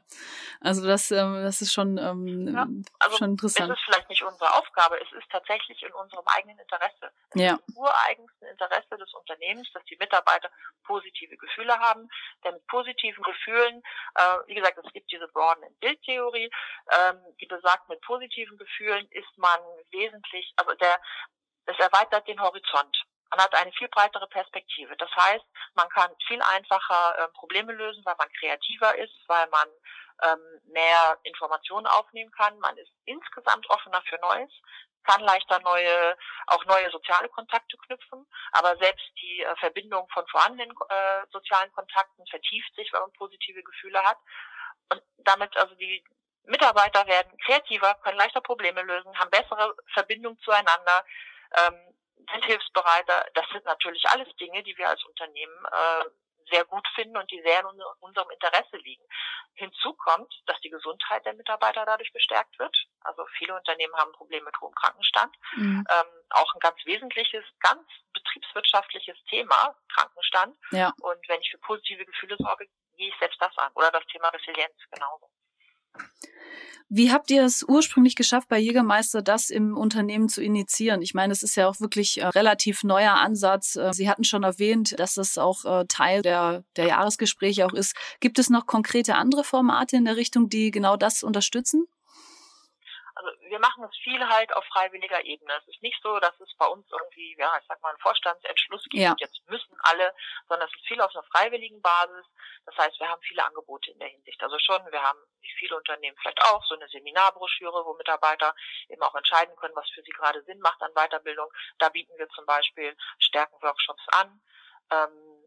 Also 0.60 0.86
das, 0.86 1.10
ähm, 1.10 1.34
das 1.42 1.60
ist 1.60 1.72
schon, 1.72 1.98
ähm, 1.98 2.48
ja, 2.54 2.66
also 3.00 3.16
schon 3.18 3.30
interessant. 3.32 3.70
Es 3.72 3.78
ist 3.78 3.84
vielleicht 3.84 4.08
nicht 4.08 4.22
unsere 4.22 4.54
Aufgabe, 4.54 4.96
es 5.02 5.12
ist 5.18 5.28
tatsächlich 5.30 5.82
in 5.82 5.92
unserem 5.92 6.24
eigenen 6.26 6.58
Interesse. 6.58 7.10
Es 7.30 7.42
ja. 7.42 7.54
ist 7.54 7.68
im 7.68 7.76
ureigensten 7.76 8.46
Interesse 8.46 8.96
des 8.96 9.12
Unternehmens, 9.14 9.68
dass 9.74 9.84
die 9.84 9.96
Mitarbeiter 9.96 10.50
positive 10.84 11.36
Gefühle 11.36 11.78
haben. 11.78 12.08
Denn 12.44 12.54
mit 12.54 12.66
positiven 12.68 13.22
Gefühlen, 13.22 13.82
äh, 14.14 14.38
wie 14.46 14.54
gesagt, 14.54 14.78
es 14.92 15.00
gibt 15.00 15.10
diese 15.10 15.28
Broaden 15.28 15.64
Bildtheorie, 15.80 16.50
ähm, 16.90 17.18
die 17.40 17.46
besagt, 17.46 17.88
mit 17.88 18.00
positiven 18.02 18.58
Gefühlen 18.58 19.08
ist 19.10 19.38
man 19.38 19.58
wesentlich, 19.90 20.52
also 20.56 20.74
der, 20.74 21.00
es 21.66 21.78
erweitert 21.78 22.28
den 22.28 22.40
Horizont. 22.40 23.02
Man 23.30 23.40
hat 23.40 23.54
eine 23.54 23.72
viel 23.72 23.88
breitere 23.88 24.26
Perspektive. 24.26 24.94
Das 24.98 25.10
heißt, 25.16 25.44
man 25.74 25.88
kann 25.88 26.10
viel 26.26 26.42
einfacher 26.42 27.18
äh, 27.18 27.28
Probleme 27.28 27.72
lösen, 27.72 28.04
weil 28.04 28.16
man 28.18 28.28
kreativer 28.38 28.98
ist, 28.98 29.16
weil 29.26 29.48
man 29.48 29.68
ähm, 30.22 30.60
mehr 30.66 31.18
Informationen 31.22 31.86
aufnehmen 31.86 32.30
kann. 32.32 32.58
Man 32.58 32.76
ist 32.76 32.92
insgesamt 33.06 33.68
offener 33.70 34.02
für 34.02 34.18
Neues, 34.20 34.50
kann 35.04 35.22
leichter 35.22 35.60
neue, 35.60 36.16
auch 36.46 36.64
neue 36.66 36.90
soziale 36.90 37.28
Kontakte 37.30 37.76
knüpfen. 37.86 38.26
Aber 38.52 38.76
selbst 38.76 39.06
die 39.20 39.40
äh, 39.40 39.56
Verbindung 39.56 40.08
von 40.12 40.26
vorhandenen 40.28 40.74
äh, 40.88 41.22
sozialen 41.30 41.72
Kontakten 41.72 42.26
vertieft 42.26 42.74
sich, 42.74 42.92
wenn 42.92 43.00
man 43.00 43.12
positive 43.12 43.62
Gefühle 43.62 44.02
hat. 44.02 44.18
Und 44.92 45.02
damit 45.18 45.56
also 45.56 45.74
die 45.74 46.04
Mitarbeiter 46.44 47.06
werden 47.06 47.36
kreativer, 47.44 47.94
können 48.02 48.18
leichter 48.18 48.40
Probleme 48.40 48.82
lösen, 48.82 49.18
haben 49.18 49.30
bessere 49.30 49.74
Verbindung 49.92 50.38
zueinander, 50.40 51.04
ähm, 51.56 51.94
sind 52.32 52.44
hilfsbereiter. 52.44 53.26
Das 53.34 53.46
sind 53.52 53.64
natürlich 53.64 54.04
alles 54.08 54.28
Dinge, 54.36 54.62
die 54.62 54.76
wir 54.76 54.88
als 54.88 55.04
Unternehmen 55.04 55.64
äh, 55.66 56.04
sehr 56.50 56.64
gut 56.64 56.86
finden 56.94 57.16
und 57.16 57.30
die 57.30 57.42
sehr 57.42 57.60
in 57.60 57.82
unserem 58.00 58.30
Interesse 58.30 58.76
liegen. 58.78 59.04
Hinzu 59.54 59.94
kommt, 59.94 60.32
dass 60.46 60.58
die 60.60 60.70
Gesundheit 60.70 61.24
der 61.26 61.34
Mitarbeiter 61.34 61.84
dadurch 61.84 62.12
gestärkt 62.12 62.58
wird. 62.58 62.76
Also 63.02 63.26
viele 63.38 63.54
Unternehmen 63.54 63.94
haben 63.96 64.12
Probleme 64.12 64.46
mit 64.46 64.60
hohem 64.60 64.74
Krankenstand. 64.74 65.34
Mhm. 65.56 65.84
Ähm, 65.90 66.06
auch 66.30 66.54
ein 66.54 66.60
ganz 66.60 66.76
wesentliches, 66.84 67.44
ganz 67.60 67.86
betriebswirtschaftliches 68.12 69.16
Thema, 69.28 69.74
Krankenstand. 69.94 70.56
Ja. 70.70 70.92
Und 71.00 71.28
wenn 71.28 71.40
ich 71.40 71.50
für 71.50 71.58
positive 71.58 72.04
Gefühle 72.04 72.36
sorge, 72.38 72.66
gehe 72.96 73.08
ich 73.08 73.18
selbst 73.18 73.40
das 73.40 73.56
an. 73.58 73.72
Oder 73.74 73.90
das 73.90 74.04
Thema 74.06 74.28
Resilienz 74.28 74.74
genauso. 74.90 75.28
Wie 76.94 77.10
habt 77.10 77.30
ihr 77.30 77.42
es 77.42 77.64
ursprünglich 77.66 78.16
geschafft, 78.16 78.48
bei 78.50 78.58
Jägermeister 78.58 79.22
das 79.22 79.48
im 79.48 79.78
Unternehmen 79.78 80.28
zu 80.28 80.42
initiieren? 80.42 81.00
Ich 81.00 81.14
meine, 81.14 81.32
es 81.32 81.42
ist 81.42 81.56
ja 81.56 81.66
auch 81.66 81.80
wirklich 81.80 82.20
äh, 82.20 82.26
relativ 82.26 82.84
neuer 82.84 83.14
Ansatz. 83.14 83.76
Äh, 83.76 83.94
Sie 83.94 84.10
hatten 84.10 84.24
schon 84.24 84.42
erwähnt, 84.42 84.98
dass 84.98 85.16
es 85.16 85.38
auch 85.38 85.64
äh, 85.64 85.86
Teil 85.86 86.20
der, 86.20 86.64
der 86.76 86.88
Jahresgespräche 86.88 87.64
auch 87.64 87.72
ist. 87.72 87.96
Gibt 88.20 88.38
es 88.38 88.50
noch 88.50 88.66
konkrete 88.66 89.14
andere 89.14 89.42
Formate 89.42 89.96
in 89.96 90.04
der 90.04 90.16
Richtung, 90.16 90.50
die 90.50 90.70
genau 90.70 90.98
das 90.98 91.22
unterstützen? 91.22 91.86
Wir 93.52 93.58
machen 93.58 93.84
es 93.84 93.94
viel 93.98 94.26
halt 94.26 94.50
auf 94.56 94.64
freiwilliger 94.64 95.22
Ebene. 95.26 95.52
Es 95.60 95.68
ist 95.68 95.82
nicht 95.82 96.00
so, 96.02 96.18
dass 96.20 96.32
es 96.40 96.56
bei 96.56 96.64
uns 96.64 96.86
irgendwie, 96.90 97.36
ja, 97.38 97.52
ich 97.60 97.66
sag 97.68 97.82
mal, 97.82 97.90
einen 97.90 97.98
Vorstandsentschluss 97.98 98.82
gibt, 98.84 99.02
ja. 99.02 99.14
jetzt 99.18 99.46
müssen 99.46 99.76
alle, 99.82 100.14
sondern 100.48 100.66
es 100.66 100.74
ist 100.74 100.88
viel 100.88 101.02
auf 101.02 101.14
einer 101.14 101.22
freiwilligen 101.24 101.82
Basis. 101.82 102.24
Das 102.64 102.74
heißt, 102.78 102.98
wir 102.98 103.10
haben 103.10 103.20
viele 103.20 103.44
Angebote 103.44 103.90
in 103.90 103.98
der 103.98 104.08
Hinsicht. 104.08 104.42
Also 104.42 104.58
schon, 104.58 104.80
wir 104.90 105.02
haben, 105.02 105.18
wie 105.42 105.52
viele 105.58 105.76
Unternehmen 105.76 106.16
vielleicht 106.16 106.42
auch, 106.44 106.64
so 106.64 106.74
eine 106.76 106.88
Seminarbroschüre, 106.88 107.84
wo 107.84 107.92
Mitarbeiter 107.92 108.54
eben 108.88 109.02
auch 109.02 109.14
entscheiden 109.14 109.54
können, 109.56 109.76
was 109.76 109.90
für 109.90 110.02
sie 110.02 110.12
gerade 110.12 110.42
Sinn 110.44 110.60
macht 110.60 110.80
an 110.80 110.94
Weiterbildung. 110.94 111.52
Da 111.76 111.90
bieten 111.90 112.16
wir 112.16 112.30
zum 112.30 112.46
Beispiel 112.46 112.96
Stärkenworkshops 113.18 114.06
an. 114.12 114.40
Ähm, 114.90 115.44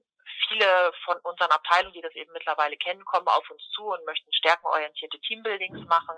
viele 0.47 0.93
von 1.05 1.17
unseren 1.23 1.49
Abteilungen, 1.49 1.93
die 1.93 2.01
das 2.01 2.13
eben 2.13 2.31
mittlerweile 2.33 2.77
kennen, 2.77 3.03
kommen 3.05 3.27
auf 3.27 3.49
uns 3.49 3.67
zu 3.71 3.85
und 3.85 4.05
möchten 4.05 4.31
stärkenorientierte 4.31 5.19
Teambuildings 5.21 5.87
machen. 5.87 6.15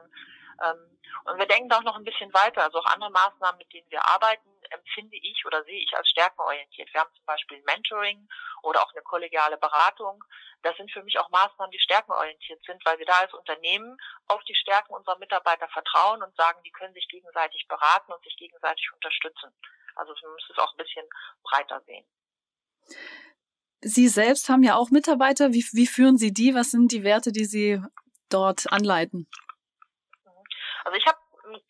Ähm, 0.63 0.97
und 1.25 1.37
wir 1.37 1.45
denken 1.45 1.71
auch 1.73 1.83
noch 1.83 1.95
ein 1.95 2.03
bisschen 2.03 2.33
weiter. 2.33 2.63
Also 2.63 2.79
auch 2.79 2.85
andere 2.85 3.11
Maßnahmen, 3.11 3.57
mit 3.57 3.71
denen 3.73 3.89
wir 3.89 4.03
arbeiten, 4.05 4.49
empfinde 4.69 5.17
ich 5.17 5.45
oder 5.45 5.63
sehe 5.63 5.79
ich 5.79 5.93
als 5.95 6.09
stärkenorientiert. 6.09 6.93
Wir 6.93 7.01
haben 7.01 7.13
zum 7.15 7.25
Beispiel 7.25 7.61
Mentoring 7.63 8.27
oder 8.63 8.81
auch 8.81 8.91
eine 8.93 9.01
kollegiale 9.01 9.57
Beratung. 9.57 10.23
Das 10.63 10.75
sind 10.77 10.91
für 10.91 11.03
mich 11.03 11.17
auch 11.19 11.29
Maßnahmen, 11.29 11.71
die 11.71 11.79
stärkenorientiert 11.79 12.63
sind, 12.65 12.83
weil 12.85 12.97
wir 12.99 13.05
da 13.05 13.19
als 13.19 13.33
Unternehmen 13.33 13.97
auf 14.27 14.43
die 14.43 14.55
Stärken 14.55 14.93
unserer 14.93 15.17
Mitarbeiter 15.17 15.67
vertrauen 15.69 16.21
und 16.23 16.35
sagen, 16.35 16.61
die 16.63 16.71
können 16.71 16.93
sich 16.93 17.07
gegenseitig 17.07 17.67
beraten 17.67 18.11
und 18.11 18.23
sich 18.23 18.35
gegenseitig 18.37 18.89
unterstützen. 18.93 19.53
Also 19.95 20.13
man 20.21 20.31
muss 20.31 20.49
es 20.49 20.57
auch 20.57 20.73
ein 20.73 20.77
bisschen 20.77 21.05
breiter 21.43 21.81
sehen. 21.85 22.05
Sie 23.81 24.07
selbst 24.07 24.49
haben 24.49 24.63
ja 24.63 24.75
auch 24.75 24.89
Mitarbeiter. 24.89 25.53
Wie, 25.53 25.65
wie 25.73 25.87
führen 25.87 26.17
Sie 26.17 26.33
die? 26.33 26.55
Was 26.55 26.71
sind 26.71 26.91
die 26.91 27.03
Werte, 27.03 27.31
die 27.31 27.45
Sie 27.45 27.81
dort 28.29 28.71
anleiten? 28.71 29.27
Also 30.87 30.97
ich 30.99 31.05
habe 31.05 31.19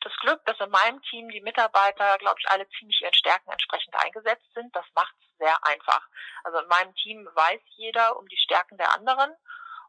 das 0.02 0.14
Glück, 0.18 0.46
dass 0.46 0.60
in 0.60 0.70
meinem 0.70 1.02
Team 1.02 1.28
die 1.30 1.42
Mitarbeiter, 1.42 2.20
glaube 2.20 2.40
ich, 2.40 2.48
alle 2.52 2.70
ziemlich 2.70 3.02
ihren 3.02 3.16
Stärken 3.16 3.50
entsprechend 3.50 3.96
eingesetzt 3.96 4.46
sind. 4.54 4.76
Das 4.76 4.86
macht 4.94 5.16
es 5.20 5.38
sehr 5.40 5.58
einfach. 5.66 6.08
Also 6.44 6.60
in 6.60 6.68
meinem 6.68 6.94
Team 6.94 7.28
weiß 7.34 7.60
jeder 7.78 8.16
um 8.16 8.28
die 8.28 8.38
Stärken 8.38 8.78
der 8.78 8.94
anderen. 8.94 9.32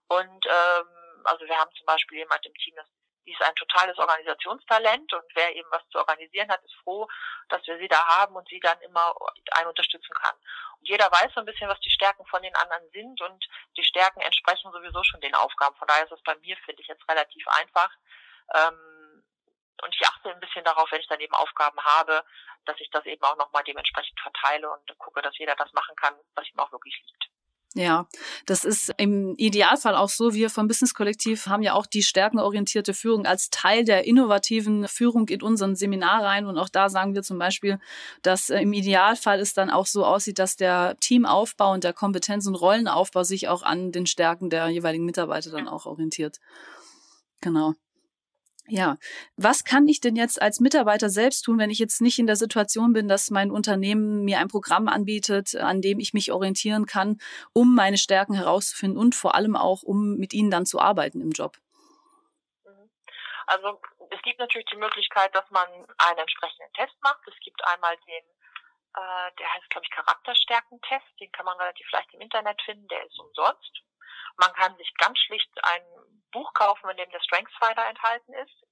Und 0.09 0.47
ähm, 0.47 0.87
also 1.25 1.45
wir 1.45 1.59
haben 1.59 1.71
zum 1.77 1.85
Beispiel 1.85 2.19
jemand 2.19 2.47
im 2.47 2.55
Team, 2.55 2.75
das 2.77 2.87
die 3.27 3.35
ist 3.35 3.43
ein 3.43 3.55
totales 3.57 3.99
Organisationstalent 3.99 5.13
und 5.13 5.25
wer 5.35 5.55
eben 5.55 5.69
was 5.71 5.87
zu 5.91 5.99
organisieren 5.99 6.49
hat, 6.49 6.65
ist 6.65 6.75
froh, 6.83 7.07
dass 7.51 7.61
wir 7.67 7.77
sie 7.77 7.89
da 7.89 8.03
haben 8.07 8.35
und 8.35 8.49
sie 8.49 8.59
dann 8.59 8.81
immer 8.81 9.15
einen 9.51 9.69
unterstützen 9.69 10.15
kann. 10.15 10.35
Und 10.81 10.89
jeder 10.89 11.13
weiß 11.13 11.35
so 11.35 11.41
ein 11.41 11.45
bisschen, 11.45 11.69
was 11.69 11.79
die 11.81 11.91
Stärken 11.91 12.25
von 12.25 12.41
den 12.41 12.57
anderen 12.57 12.89
sind 12.93 13.21
und 13.21 13.47
die 13.77 13.85
Stärken 13.85 14.23
entsprechen 14.23 14.73
sowieso 14.73 15.05
schon 15.05 15.21
den 15.21 15.35
Aufgaben. 15.35 15.77
Von 15.77 15.87
daher 15.89 16.05
ist 16.05 16.13
es 16.13 16.23
bei 16.23 16.37
mir, 16.37 16.57
finde 16.65 16.81
ich, 16.81 16.89
jetzt 16.89 17.07
relativ 17.07 17.47
einfach. 17.49 17.91
Ähm, 18.55 18.98
und 19.83 19.95
ich 19.95 20.07
achte 20.07 20.31
ein 20.31 20.41
bisschen 20.41 20.65
darauf, 20.65 20.91
wenn 20.91 21.01
ich 21.01 21.09
dann 21.09 21.21
eben 21.21 21.35
Aufgaben 21.35 21.81
habe, 21.81 22.25
dass 22.65 22.81
ich 22.81 22.91
das 22.91 23.05
eben 23.07 23.23
auch 23.23 23.37
nochmal 23.37 23.65
dementsprechend 23.65 24.19
verteile 24.21 24.71
und 24.71 24.99
gucke, 24.99 25.23
dass 25.23 25.39
jeder 25.39 25.55
das 25.57 25.73
machen 25.73 25.97
kann, 25.97 26.15
was 26.35 26.49
ihm 26.49 26.59
auch 26.59 26.73
wirklich 26.73 27.01
liegt. 27.07 27.29
Ja, 27.75 28.09
das 28.47 28.65
ist 28.65 28.93
im 28.97 29.35
Idealfall 29.37 29.95
auch 29.95 30.09
so. 30.09 30.33
Wir 30.33 30.49
vom 30.49 30.69
Business 30.69 30.95
Kollektiv 30.95 31.47
haben 31.47 31.63
ja 31.63 31.75
auch 31.75 31.87
die 31.87 32.03
stärkenorientierte 32.03 32.95
Führung 32.95 33.27
als 33.27 33.51
Teil 33.51 33.85
der 33.85 34.05
innovativen 34.05 34.89
Führung 34.89 35.29
in 35.29 35.43
unseren 35.43 35.77
Seminarreihen. 35.77 36.47
Und 36.47 36.59
auch 36.59 36.71
da 36.71 36.89
sagen 36.89 37.15
wir 37.15 37.23
zum 37.23 37.39
Beispiel, 37.39 37.79
dass 38.23 38.49
äh, 38.49 38.63
im 38.63 38.73
Idealfall 38.73 39.39
es 39.39 39.53
dann 39.53 39.71
auch 39.71 39.87
so 39.87 40.07
aussieht, 40.07 40.39
dass 40.39 40.57
der 40.57 40.97
Teamaufbau 41.01 41.73
und 41.73 41.85
der 41.85 41.93
Kompetenz- 41.93 42.47
und 42.47 42.55
Rollenaufbau 42.55 43.23
sich 43.23 43.49
auch 43.49 43.63
an 43.63 43.93
den 43.93 44.07
Stärken 44.07 44.49
der 44.49 44.69
jeweiligen 44.69 45.05
Mitarbeiter 45.05 45.51
dann 45.51 45.69
auch 45.69 45.85
orientiert. 45.85 46.39
Genau. 47.43 47.75
Ja, 48.71 48.99
was 49.37 49.65
kann 49.65 49.89
ich 49.89 50.01
denn 50.01 50.15
jetzt 50.15 50.43
als 50.43 50.61
Mitarbeiter 50.61 51.09
selbst 51.09 51.43
tun, 51.43 51.59
wenn 51.59 51.71
ich 51.71 51.79
jetzt 51.79 52.03
nicht 52.03 52.19
in 52.19 52.27
der 52.27 52.37
Situation 52.37 52.93
bin, 52.93 53.09
dass 53.09 53.31
mein 53.31 53.51
Unternehmen 53.51 54.25
mir 54.25 54.41
ein 54.41 54.49
Programm 54.49 54.89
anbietet, 54.89 55.57
an 55.57 55.81
dem 55.81 55.99
ich 55.99 56.13
mich 56.13 56.33
orientieren 56.33 56.85
kann, 56.85 57.19
um 57.55 57.75
meine 57.75 57.97
Stärken 57.97 58.35
herauszufinden 58.35 58.99
und 58.99 59.15
vor 59.15 59.35
allem 59.35 59.57
auch, 59.57 59.83
um 59.83 60.17
mit 60.17 60.35
ihnen 60.35 60.51
dann 60.51 60.67
zu 60.67 60.81
arbeiten 60.81 61.23
im 61.23 61.31
Job? 61.31 61.57
Mhm. 62.67 62.91
Also 63.47 63.81
es 64.11 64.21
gibt 64.21 64.39
natürlich 64.39 64.69
die 64.71 64.77
Möglichkeit, 64.77 65.35
dass 65.35 65.51
man 65.51 65.67
einen 65.67 66.19
entsprechenden 66.19 66.71
Test 66.75 66.95
macht. 67.01 67.27
Es 67.27 67.41
gibt 67.43 67.65
einmal 67.67 67.97
den, 68.07 68.25
äh, 68.97 69.33
der 69.39 69.55
heißt, 69.55 69.71
glaube 69.71 69.87
ich, 69.87 69.97
Charakterstärkentest. 69.97 71.21
Den 71.21 71.33
kann 71.33 71.47
man 71.47 71.57
relativ 71.57 71.91
leicht 71.91 72.13
im 72.13 72.21
Internet 72.21 72.61
finden. 72.67 72.87
Der 72.89 73.07
ist 73.07 73.19
umsonst. 73.19 73.81
Man 74.37 74.53
kann 74.53 74.77
sich 74.77 74.93
ganz 74.99 75.19
schlicht 75.21 75.51
ein 75.63 75.83
Buch 76.33 76.53
kaufen, 76.55 76.91
in 76.91 76.97
dem 76.97 77.11
der 77.11 77.21
Strengthsfinder 77.21 77.89
enthalten 77.89 78.33
ist. 78.35 78.65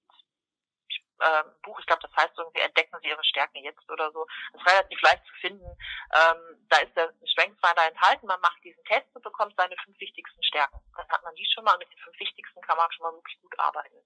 Ähm, 1.19 1.45
Buch, 1.63 1.79
ich 1.81 1.87
glaube, 1.87 2.03
das 2.03 2.15
heißt 2.15 2.37
irgendwie 2.37 2.61
Entdecken 2.61 2.99
Sie 3.01 3.09
Ihre 3.09 3.25
Stärken 3.25 3.65
jetzt 3.65 3.91
oder 3.91 4.13
so. 4.13 4.27
Das 4.53 4.61
ist 4.61 4.69
relativ 4.69 5.01
leicht 5.01 5.25
zu 5.25 5.33
finden. 5.41 5.65
Ähm, 6.13 6.67
da 6.69 6.77
ist 6.79 6.95
der 6.95 7.13
Strengthsfinder 7.25 7.89
enthalten. 7.89 8.27
Man 8.27 8.41
macht 8.41 8.63
diesen 8.63 8.85
Test 8.85 9.09
und 9.15 9.23
bekommt 9.23 9.55
seine 9.57 9.77
fünf 9.83 9.99
wichtigsten 9.99 10.43
Stärken. 10.43 10.79
Dann 10.95 11.09
hat 11.09 11.23
man 11.23 11.35
die 11.35 11.47
schon 11.55 11.65
mal. 11.65 11.79
Mit 11.79 11.91
den 11.91 11.99
fünf 11.99 12.21
wichtigsten 12.21 12.61
kann 12.61 12.77
man 12.77 12.93
schon 12.93 13.05
mal 13.05 13.15
wirklich 13.15 13.41
gut 13.41 13.59
arbeiten. 13.59 13.97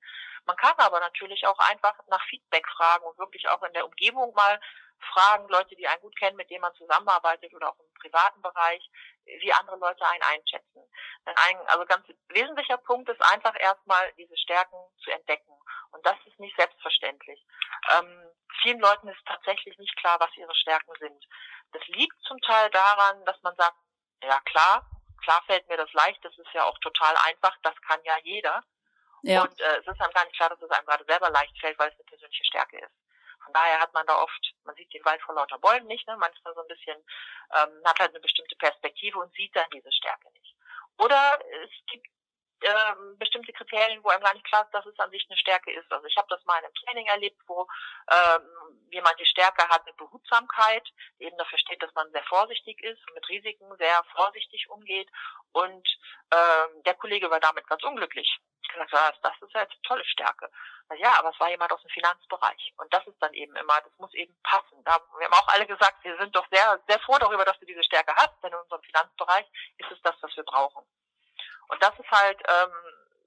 Man 0.47 0.57
kann 0.57 0.75
aber 0.79 1.01
natürlich 1.01 1.47
auch 1.47 1.59
einfach 1.59 1.99
nach 2.07 2.25
Feedback 2.29 2.67
fragen 2.77 3.05
und 3.05 3.19
wirklich 3.19 3.49
auch 3.49 3.63
in 3.63 3.73
der 3.73 3.87
Umgebung 3.87 4.33
mal 4.35 4.61
fragen, 5.13 5.49
Leute, 5.49 5.75
die 5.77 5.87
einen 5.87 6.01
gut 6.01 6.17
kennen, 6.19 6.37
mit 6.37 6.51
denen 6.51 6.63
man 6.63 6.75
zusammenarbeitet 6.75 7.53
oder 7.55 7.71
auch 7.71 7.79
im 7.79 7.93
privaten 8.01 8.43
Bereich, 8.43 8.89
wie 9.25 9.53
andere 9.53 9.77
Leute 9.77 10.07
einen 10.07 10.23
einschätzen. 10.23 10.83
Ein 11.25 11.57
also 11.69 11.85
ganz 11.87 12.07
wesentlicher 12.29 12.79
Punkt 12.79 13.09
ist 13.09 13.23
einfach 13.23 13.59
erstmal 13.59 14.13
diese 14.15 14.37
Stärken 14.37 14.77
zu 15.03 15.11
entdecken. 15.11 15.53
Und 15.93 16.05
das 16.07 16.17
ist 16.27 16.39
nicht 16.39 16.57
selbstverständlich. 16.57 17.45
Ähm, 17.93 18.31
vielen 18.63 18.81
Leuten 18.81 19.09
ist 19.09 19.25
tatsächlich 19.27 19.77
nicht 19.79 19.97
klar, 19.97 20.19
was 20.21 20.35
ihre 20.37 20.55
Stärken 20.55 20.93
sind. 20.99 21.27
Das 21.73 21.87
liegt 21.89 22.21
zum 22.23 22.41
Teil 22.41 22.71
daran, 22.71 23.25
dass 23.25 23.41
man 23.43 23.55
sagt, 23.57 23.77
ja 24.23 24.41
klar, 24.41 24.89
klar 25.23 25.43
fällt 25.47 25.69
mir 25.69 25.77
das 25.77 25.93
leicht, 25.93 26.25
das 26.25 26.37
ist 26.37 26.53
ja 26.53 26.65
auch 26.65 26.79
total 26.79 27.15
einfach, 27.27 27.57
das 27.63 27.75
kann 27.83 28.01
ja 28.05 28.17
jeder. 28.23 28.63
Ja. 29.23 29.43
Und 29.43 29.61
äh, 29.61 29.77
es 29.79 29.87
ist 29.87 30.01
einem 30.01 30.13
gar 30.13 30.25
nicht 30.25 30.37
klar, 30.37 30.49
dass 30.49 30.63
es 30.63 30.71
einem 30.71 30.87
gerade 30.87 31.05
selber 31.05 31.31
leicht 31.31 31.59
fällt, 31.61 31.79
weil 31.79 31.89
es 31.89 31.95
eine 31.95 32.05
persönliche 32.05 32.45
Stärke 32.45 32.79
ist. 32.79 33.00
Von 33.51 33.61
daher 33.61 33.81
hat 33.81 33.93
man 33.95 34.07
da 34.07 34.15
oft, 34.23 34.55
man 34.63 34.77
sieht 34.77 34.95
den 34.95 35.05
Wald 35.05 35.21
vor 35.23 35.35
lauter 35.35 35.59
Bäumen 35.59 35.89
nicht, 35.89 36.07
ne? 36.07 36.17
manchmal 36.17 36.55
so 36.55 36.61
ein 36.61 36.69
bisschen, 36.69 36.97
ähm, 37.53 37.83
hat 37.85 37.99
halt 37.99 38.11
eine 38.11 38.21
bestimmte 38.21 38.55
Perspektive 38.55 39.19
und 39.19 39.33
sieht 39.35 39.57
dann 39.57 39.69
diese 39.75 39.91
Stärke 39.91 40.31
nicht. 40.31 40.55
Oder 40.99 41.37
es 41.65 41.71
gibt 41.87 42.07
ähm, 42.63 43.19
bestimmte 43.19 43.53
Kriterien, 43.53 44.03
wo 44.03 44.09
einem 44.09 44.23
gar 44.23 44.35
nicht 44.35 44.47
klar 44.47 44.65
ist, 44.65 44.75
dass 44.75 44.87
es 44.87 44.99
an 44.99 45.11
sich 45.11 45.27
eine 45.29 45.37
Stärke 45.39 45.73
ist. 45.73 45.91
Also 45.93 46.07
ich 46.07 46.17
habe 46.17 46.29
das 46.29 46.45
mal 46.45 46.59
in 46.59 46.65
einem 46.65 46.75
Training 46.75 47.07
erlebt, 47.07 47.41
wo 47.47 47.67
ähm, 48.11 48.89
jemand 48.91 49.19
die 49.19 49.27
Stärke 49.27 49.69
hat 49.69 49.85
mit 49.87 49.97
Behutsamkeit, 49.97 50.87
eben 51.19 51.37
dafür 51.39 51.59
steht, 51.59 51.83
dass 51.83 51.95
man 51.95 52.11
sehr 52.13 52.25
vorsichtig 52.25 52.83
ist 52.83 53.01
mit 53.15 53.29
Risiken 53.29 53.77
sehr 53.79 54.05
vorsichtig 54.15 54.69
umgeht. 54.69 55.09
Und 55.53 55.87
ähm, 56.33 56.83
der 56.85 56.95
Kollege 56.95 57.31
war 57.31 57.41
damit 57.41 57.67
ganz 57.67 57.83
unglücklich 57.83 58.41
gesagt, 58.73 58.93
ja, 58.93 59.13
das 59.23 59.43
ist 59.43 59.55
ja 59.55 59.61
eine 59.61 59.83
tolle 59.83 60.05
Stärke. 60.05 60.51
Ja, 60.99 61.19
aber 61.19 61.31
es 61.31 61.39
war 61.39 61.51
jemand 61.51 61.73
aus 61.73 61.83
dem 61.83 61.91
Finanzbereich. 61.91 62.73
Und 62.77 62.93
das 62.93 63.07
ist 63.07 63.21
dann 63.21 63.33
eben 63.35 63.55
immer, 63.57 63.81
das 63.81 63.93
muss 63.99 64.13
eben 64.15 64.35
passen. 64.43 64.83
Da, 64.85 64.99
wir 65.19 65.27
haben 65.27 65.35
auch 65.35 65.49
alle 65.49 65.67
gesagt, 65.67 66.03
wir 66.03 66.17
sind 66.19 66.35
doch 66.35 66.47
sehr, 66.51 66.81
sehr 66.89 66.99
froh 67.01 67.17
darüber, 67.19 67.45
dass 67.45 67.59
du 67.61 67.67
diese 67.67 67.85
Stärke 67.85 68.15
hast, 68.17 68.35
denn 68.43 68.53
in 68.53 68.59
unserem 68.59 68.83
Finanzbereich 68.83 69.47
ist 69.79 69.91
es 69.91 70.03
das, 70.03 70.17
was 70.21 70.37
wir 70.37 70.45
brauchen. 70.45 70.85
Und 71.71 71.83
das 71.83 71.99
ist 71.99 72.11
halt 72.11 72.41
ähm, 72.49 72.73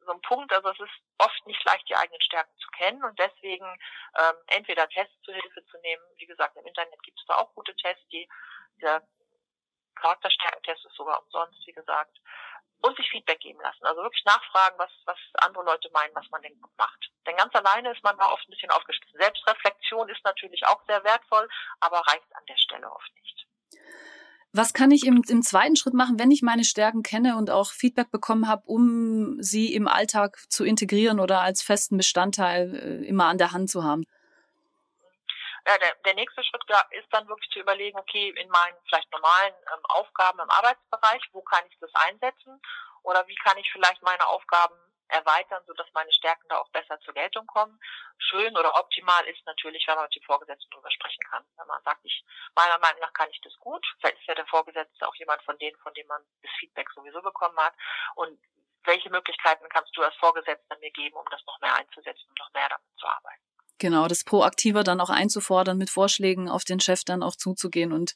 so 0.05 0.11
ein 0.11 0.21
Punkt, 0.21 0.51
also 0.53 0.69
es 0.69 0.79
ist 0.79 1.01
oft 1.17 1.47
nicht 1.47 1.63
leicht, 1.63 1.87
die 1.89 1.95
eigenen 1.95 2.21
Stärken 2.21 2.55
zu 2.57 2.67
kennen 2.77 3.03
und 3.03 3.17
deswegen 3.17 3.65
ähm, 3.65 4.35
entweder 4.47 4.87
Tests 4.89 5.15
zu 5.23 5.31
Hilfe 5.31 5.63
zu 5.65 5.77
nehmen. 5.79 6.03
Wie 6.17 6.25
gesagt, 6.25 6.57
im 6.57 6.65
Internet 6.65 7.01
gibt 7.03 7.19
es 7.19 7.25
da 7.25 7.35
auch 7.35 7.53
gute 7.55 7.75
Tests, 7.75 8.05
die 8.09 8.27
der 8.81 9.01
Charakterstärkentest 9.95 10.85
ist 10.85 10.95
sogar 10.95 11.21
umsonst, 11.23 11.65
wie 11.65 11.71
gesagt 11.71 12.19
und 12.83 12.97
sich 12.97 13.09
Feedback 13.09 13.39
geben 13.39 13.61
lassen. 13.61 13.85
Also 13.85 14.03
wirklich 14.03 14.25
nachfragen, 14.25 14.77
was, 14.77 14.91
was 15.05 15.17
andere 15.41 15.63
Leute 15.63 15.89
meinen, 15.93 16.13
was 16.15 16.29
man 16.29 16.41
denn 16.41 16.59
macht. 16.77 17.11
Denn 17.25 17.37
ganz 17.37 17.55
alleine 17.55 17.91
ist 17.93 18.03
man 18.03 18.17
da 18.17 18.29
oft 18.29 18.47
ein 18.47 18.51
bisschen 18.51 18.71
aufgeschlossen. 18.71 19.19
Selbstreflexion 19.19 20.09
ist 20.09 20.23
natürlich 20.25 20.65
auch 20.67 20.83
sehr 20.85 21.01
wertvoll, 21.03 21.47
aber 21.79 21.99
reicht 21.99 22.35
an 22.35 22.45
der 22.45 22.57
Stelle 22.57 22.91
oft 22.91 23.09
nicht. 23.15 23.47
Was 24.55 24.73
kann 24.73 24.91
ich 24.91 25.07
im, 25.07 25.23
im 25.27 25.41
zweiten 25.41 25.75
Schritt 25.75 25.95
machen, 25.95 26.19
wenn 26.19 26.29
ich 26.29 26.43
meine 26.43 26.63
Stärken 26.63 27.01
kenne 27.01 27.37
und 27.37 27.49
auch 27.49 27.71
Feedback 27.71 28.11
bekommen 28.11 28.47
habe, 28.47 28.61
um 28.67 29.41
sie 29.41 29.73
im 29.73 29.87
Alltag 29.87 30.37
zu 30.47 30.63
integrieren 30.63 31.19
oder 31.19 31.41
als 31.41 31.63
festen 31.63 31.97
Bestandteil 31.97 32.75
äh, 32.75 33.07
immer 33.07 33.25
an 33.25 33.39
der 33.39 33.51
Hand 33.51 33.71
zu 33.71 33.83
haben? 33.83 34.05
Ja, 35.65 35.77
der, 35.79 35.95
der 36.05 36.13
nächste 36.13 36.43
Schritt 36.43 36.61
ist 36.91 37.07
dann 37.11 37.27
wirklich 37.27 37.49
zu 37.49 37.59
überlegen, 37.59 37.97
okay, 37.97 38.29
in 38.29 38.49
meinen 38.49 38.75
vielleicht 38.87 39.11
normalen 39.11 39.53
ähm, 39.73 39.85
Aufgaben 39.85 40.39
im 40.39 40.49
Arbeitsbereich, 40.49 41.21
wo 41.31 41.41
kann 41.41 41.63
ich 41.69 41.77
das 41.79 41.91
einsetzen 41.95 42.61
oder 43.01 43.25
wie 43.27 43.35
kann 43.43 43.57
ich 43.57 43.71
vielleicht 43.71 44.03
meine 44.03 44.27
Aufgaben 44.27 44.75
erweitern, 45.13 45.63
sodass 45.67 45.87
meine 45.93 46.11
Stärken 46.11 46.47
da 46.49 46.57
auch 46.57 46.69
besser 46.69 46.99
zur 47.01 47.13
Geltung 47.13 47.45
kommen. 47.45 47.79
Schön 48.17 48.57
oder 48.57 48.75
optimal 48.75 49.25
ist 49.27 49.45
natürlich, 49.45 49.85
wenn 49.87 49.95
man 49.95 50.05
mit 50.05 50.15
dem 50.15 50.23
Vorgesetzten 50.23 50.69
drüber 50.71 50.91
sprechen 50.91 51.23
kann. 51.29 51.45
Wenn 51.57 51.67
man 51.67 51.81
sagt, 51.83 52.01
ich, 52.03 52.25
meiner 52.55 52.79
Meinung 52.79 52.99
nach 53.01 53.13
kann 53.13 53.29
ich 53.29 53.39
das 53.41 53.53
gut. 53.59 53.85
Vielleicht 53.99 54.19
ist 54.19 54.27
ja 54.27 54.35
der 54.35 54.47
Vorgesetzte 54.47 55.07
auch 55.07 55.15
jemand 55.15 55.41
von 55.43 55.57
denen, 55.59 55.77
von 55.77 55.93
dem 55.93 56.07
man 56.07 56.21
das 56.41 56.51
Feedback 56.59 56.89
sowieso 56.95 57.21
bekommen 57.21 57.57
hat. 57.57 57.73
Und 58.15 58.39
welche 58.85 59.09
Möglichkeiten 59.09 59.69
kannst 59.69 59.95
du 59.95 60.01
als 60.01 60.15
Vorgesetzter 60.15 60.77
mir 60.79 60.91
geben, 60.91 61.15
um 61.15 61.25
das 61.29 61.41
noch 61.45 61.59
mehr 61.61 61.75
einzusetzen, 61.75 62.25
um 62.27 62.35
noch 62.39 62.51
mehr 62.53 62.69
damit 62.69 62.97
zu 62.97 63.07
arbeiten? 63.07 63.43
Genau, 63.79 64.07
das 64.07 64.23
proaktiver 64.23 64.83
dann 64.83 65.01
auch 65.01 65.09
einzufordern, 65.09 65.77
mit 65.77 65.89
Vorschlägen 65.89 66.49
auf 66.49 66.63
den 66.63 66.79
Chef 66.79 67.03
dann 67.03 67.23
auch 67.23 67.35
zuzugehen 67.35 67.91
und 67.91 68.15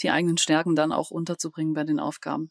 die 0.00 0.10
eigenen 0.10 0.38
Stärken 0.38 0.74
dann 0.74 0.92
auch 0.92 1.10
unterzubringen 1.10 1.74
bei 1.74 1.84
den 1.84 2.00
Aufgaben. 2.00 2.50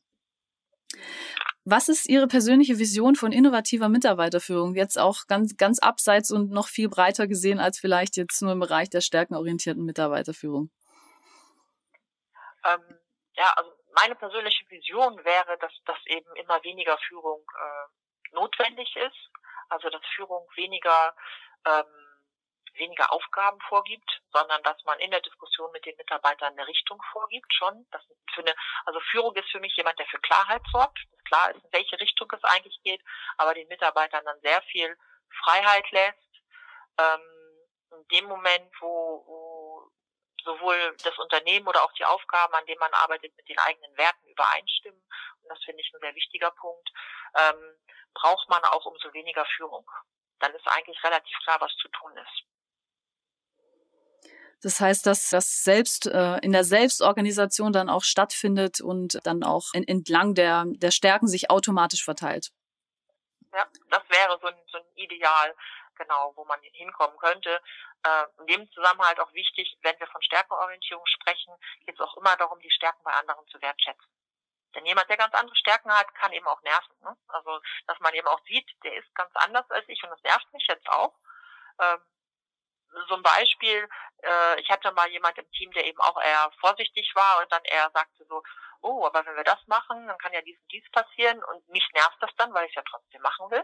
Was 1.63 1.89
ist 1.89 2.09
Ihre 2.09 2.27
persönliche 2.27 2.79
Vision 2.79 3.15
von 3.15 3.31
innovativer 3.31 3.87
Mitarbeiterführung? 3.87 4.73
Jetzt 4.75 4.97
auch 4.97 5.27
ganz, 5.27 5.57
ganz 5.57 5.77
abseits 5.79 6.31
und 6.31 6.49
noch 6.49 6.67
viel 6.67 6.89
breiter 6.89 7.27
gesehen 7.27 7.59
als 7.59 7.79
vielleicht 7.79 8.17
jetzt 8.17 8.41
nur 8.41 8.53
im 8.53 8.59
Bereich 8.59 8.89
der 8.89 9.01
stärkenorientierten 9.01 9.85
Mitarbeiterführung. 9.85 10.71
Ähm, 12.65 12.99
ja, 13.33 13.53
also 13.55 13.71
meine 13.95 14.15
persönliche 14.15 14.67
Vision 14.69 15.23
wäre, 15.23 15.57
dass, 15.59 15.71
dass 15.85 15.97
eben 16.07 16.35
immer 16.35 16.63
weniger 16.63 16.97
Führung 17.07 17.41
äh, 17.41 18.35
notwendig 18.35 18.95
ist. 18.95 19.29
Also 19.69 19.89
dass 19.89 20.01
Führung 20.15 20.47
weniger 20.55 21.15
ähm, 21.65 22.10
weniger 22.73 23.11
Aufgaben 23.11 23.59
vorgibt, 23.61 24.21
sondern 24.31 24.61
dass 24.63 24.83
man 24.85 24.99
in 24.99 25.11
der 25.11 25.21
Diskussion 25.21 25.71
mit 25.71 25.85
den 25.85 25.95
Mitarbeitern 25.97 26.53
eine 26.53 26.67
Richtung 26.67 27.01
vorgibt 27.11 27.53
schon. 27.53 27.87
Das 27.91 28.01
für 28.33 28.41
eine, 28.41 28.53
also 28.85 28.99
Führung 29.11 29.35
ist 29.35 29.49
für 29.49 29.59
mich 29.59 29.75
jemand, 29.75 29.99
der 29.99 30.07
für 30.07 30.19
Klarheit 30.19 30.61
sorgt, 30.71 30.99
klar 31.25 31.51
ist, 31.51 31.63
in 31.63 31.73
welche 31.73 31.99
Richtung 31.99 32.31
es 32.31 32.43
eigentlich 32.43 32.79
geht, 32.83 33.01
aber 33.37 33.53
den 33.53 33.67
Mitarbeitern 33.67 34.25
dann 34.25 34.39
sehr 34.41 34.61
viel 34.63 34.97
Freiheit 35.43 35.89
lässt. 35.91 36.17
Ähm, 36.97 37.21
in 37.91 38.07
dem 38.07 38.25
Moment, 38.25 38.73
wo, 38.79 39.23
wo 39.25 39.91
sowohl 40.43 40.95
das 41.03 41.17
Unternehmen 41.17 41.67
oder 41.67 41.83
auch 41.83 41.91
die 41.93 42.05
Aufgaben, 42.05 42.53
an 42.53 42.65
denen 42.65 42.79
man 42.79 42.93
arbeitet, 42.93 43.35
mit 43.37 43.47
den 43.47 43.59
eigenen 43.59 43.95
Werten 43.97 44.27
übereinstimmen, 44.27 45.01
und 45.01 45.49
das 45.49 45.63
finde 45.63 45.81
ich 45.81 45.91
ein 45.93 45.99
sehr 46.01 46.15
wichtiger 46.15 46.51
Punkt, 46.51 46.89
ähm, 47.37 47.77
braucht 48.13 48.49
man 48.49 48.63
auch 48.65 48.85
umso 48.85 49.13
weniger 49.13 49.45
Führung. 49.57 49.89
Dann 50.39 50.53
ist 50.53 50.67
eigentlich 50.67 51.01
relativ 51.03 51.37
klar, 51.43 51.61
was 51.61 51.73
zu 51.77 51.87
tun 51.89 52.15
ist. 52.17 52.50
Das 54.61 54.79
heißt, 54.79 55.05
dass 55.07 55.29
das 55.29 55.63
selbst 55.63 56.05
äh, 56.05 56.37
in 56.37 56.51
der 56.51 56.63
Selbstorganisation 56.63 57.73
dann 57.73 57.89
auch 57.89 58.03
stattfindet 58.03 58.79
und 58.79 59.19
dann 59.25 59.43
auch 59.43 59.73
in, 59.73 59.87
entlang 59.87 60.35
der, 60.35 60.65
der 60.67 60.91
Stärken 60.91 61.27
sich 61.27 61.49
automatisch 61.49 62.03
verteilt. 62.03 62.51
Ja, 63.53 63.65
das 63.89 64.03
wäre 64.09 64.37
so 64.39 64.47
ein, 64.47 64.55
so 64.71 64.77
ein 64.77 64.85
Ideal, 64.95 65.55
genau, 65.95 66.33
wo 66.35 66.45
man 66.45 66.59
hinkommen 66.61 67.17
könnte. 67.17 67.59
Äh, 68.03 68.25
in 68.39 68.47
dem 68.47 68.71
Zusammenhang 68.71 69.17
auch 69.19 69.33
wichtig, 69.33 69.77
wenn 69.81 69.99
wir 69.99 70.07
von 70.07 70.21
Stärkenorientierung 70.21 71.05
sprechen, 71.07 71.53
geht 71.85 71.95
es 71.95 72.01
auch 72.01 72.15
immer 72.17 72.35
darum, 72.37 72.59
die 72.59 72.71
Stärken 72.71 73.03
bei 73.03 73.13
anderen 73.13 73.45
zu 73.47 73.59
wertschätzen. 73.61 74.07
Denn 74.75 74.85
jemand, 74.85 75.09
der 75.09 75.17
ganz 75.17 75.33
andere 75.33 75.55
Stärken 75.55 75.91
hat, 75.91 76.13
kann 76.15 76.31
eben 76.31 76.47
auch 76.47 76.61
nerven. 76.61 76.95
Ne? 77.01 77.17
Also, 77.27 77.59
dass 77.87 77.99
man 77.99 78.13
eben 78.13 78.27
auch 78.27 78.39
sieht, 78.45 78.69
der 78.83 78.95
ist 78.95 79.13
ganz 79.15 79.31
anders 79.35 79.69
als 79.69 79.87
ich 79.89 80.01
und 80.03 80.11
das 80.11 80.23
nervt 80.23 80.53
mich 80.53 80.65
jetzt 80.67 80.87
auch. 80.87 81.13
Ähm, 81.79 81.99
so 83.07 83.15
ein 83.15 83.23
Beispiel, 83.23 83.87
äh, 84.23 84.61
ich 84.61 84.69
hatte 84.69 84.91
mal 84.91 85.09
jemand 85.09 85.37
im 85.37 85.49
Team, 85.51 85.71
der 85.71 85.85
eben 85.85 85.99
auch 86.01 86.21
eher 86.21 86.51
vorsichtig 86.59 87.11
war 87.15 87.41
und 87.41 87.51
dann 87.51 87.63
eher 87.63 87.89
sagte 87.93 88.25
so, 88.25 88.43
oh, 88.81 89.05
aber 89.05 89.25
wenn 89.25 89.35
wir 89.35 89.43
das 89.43 89.65
machen, 89.67 90.07
dann 90.07 90.17
kann 90.17 90.33
ja 90.33 90.41
dies 90.41 90.59
und 90.61 90.71
dies 90.71 90.89
passieren 90.91 91.43
und 91.43 91.67
mich 91.69 91.87
nervt 91.93 92.17
das 92.19 92.31
dann, 92.37 92.53
weil 92.53 92.65
ich 92.65 92.71
es 92.71 92.75
ja 92.75 92.83
trotzdem 92.89 93.21
machen 93.21 93.51
will 93.51 93.63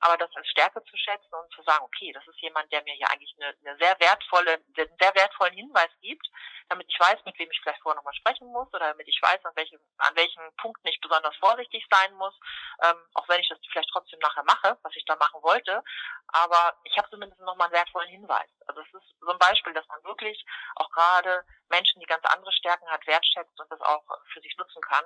aber 0.00 0.16
das 0.16 0.30
als 0.36 0.48
Stärke 0.48 0.82
zu 0.84 0.96
schätzen 0.96 1.34
und 1.34 1.52
zu 1.52 1.62
sagen, 1.62 1.84
okay, 1.84 2.12
das 2.12 2.26
ist 2.26 2.40
jemand, 2.40 2.70
der 2.72 2.82
mir 2.84 2.94
hier 2.94 3.10
eigentlich 3.10 3.34
eine, 3.40 3.54
eine 3.64 3.78
sehr 3.78 3.98
wertvolle, 3.98 4.54
einen 4.54 4.96
sehr 5.00 5.14
wertvollen 5.14 5.54
Hinweis 5.54 5.90
gibt, 6.00 6.26
damit 6.68 6.86
ich 6.88 7.00
weiß, 7.00 7.24
mit 7.24 7.38
wem 7.38 7.50
ich 7.50 7.60
vielleicht 7.62 7.82
vorher 7.82 7.96
nochmal 7.96 8.14
sprechen 8.14 8.48
muss 8.48 8.68
oder 8.68 8.88
damit 8.88 9.08
ich 9.08 9.20
weiß, 9.20 9.44
an 9.44 9.56
welchen, 9.56 9.78
an 9.98 10.14
welchen 10.16 10.42
Punkten 10.56 10.86
ich 10.88 11.00
besonders 11.00 11.34
vorsichtig 11.36 11.86
sein 11.90 12.14
muss, 12.14 12.34
ähm, 12.82 12.96
auch 13.14 13.28
wenn 13.28 13.40
ich 13.40 13.48
das 13.48 13.58
vielleicht 13.70 13.90
trotzdem 13.90 14.18
nachher 14.20 14.44
mache, 14.44 14.78
was 14.82 14.94
ich 14.94 15.04
da 15.06 15.16
machen 15.16 15.42
wollte, 15.42 15.82
aber 16.28 16.76
ich 16.84 16.96
habe 16.96 17.08
zumindest 17.10 17.40
nochmal 17.40 17.66
einen 17.66 17.74
wertvollen 17.74 18.10
Hinweis. 18.10 18.50
Also 18.66 18.80
es 18.82 18.94
ist 18.94 19.14
so 19.20 19.30
ein 19.30 19.38
Beispiel, 19.38 19.72
dass 19.72 19.86
man 19.88 20.02
wirklich 20.04 20.44
auch 20.76 20.90
gerade 20.90 21.44
Menschen, 21.68 22.00
die 22.00 22.06
ganz 22.06 22.24
andere 22.26 22.52
Stärken 22.52 22.88
hat, 22.88 23.06
wertschätzt 23.06 23.58
und 23.58 23.70
das 23.72 23.80
auch 23.80 24.04
für 24.32 24.40
sich 24.40 24.56
nutzen 24.56 24.82
kann 24.82 25.04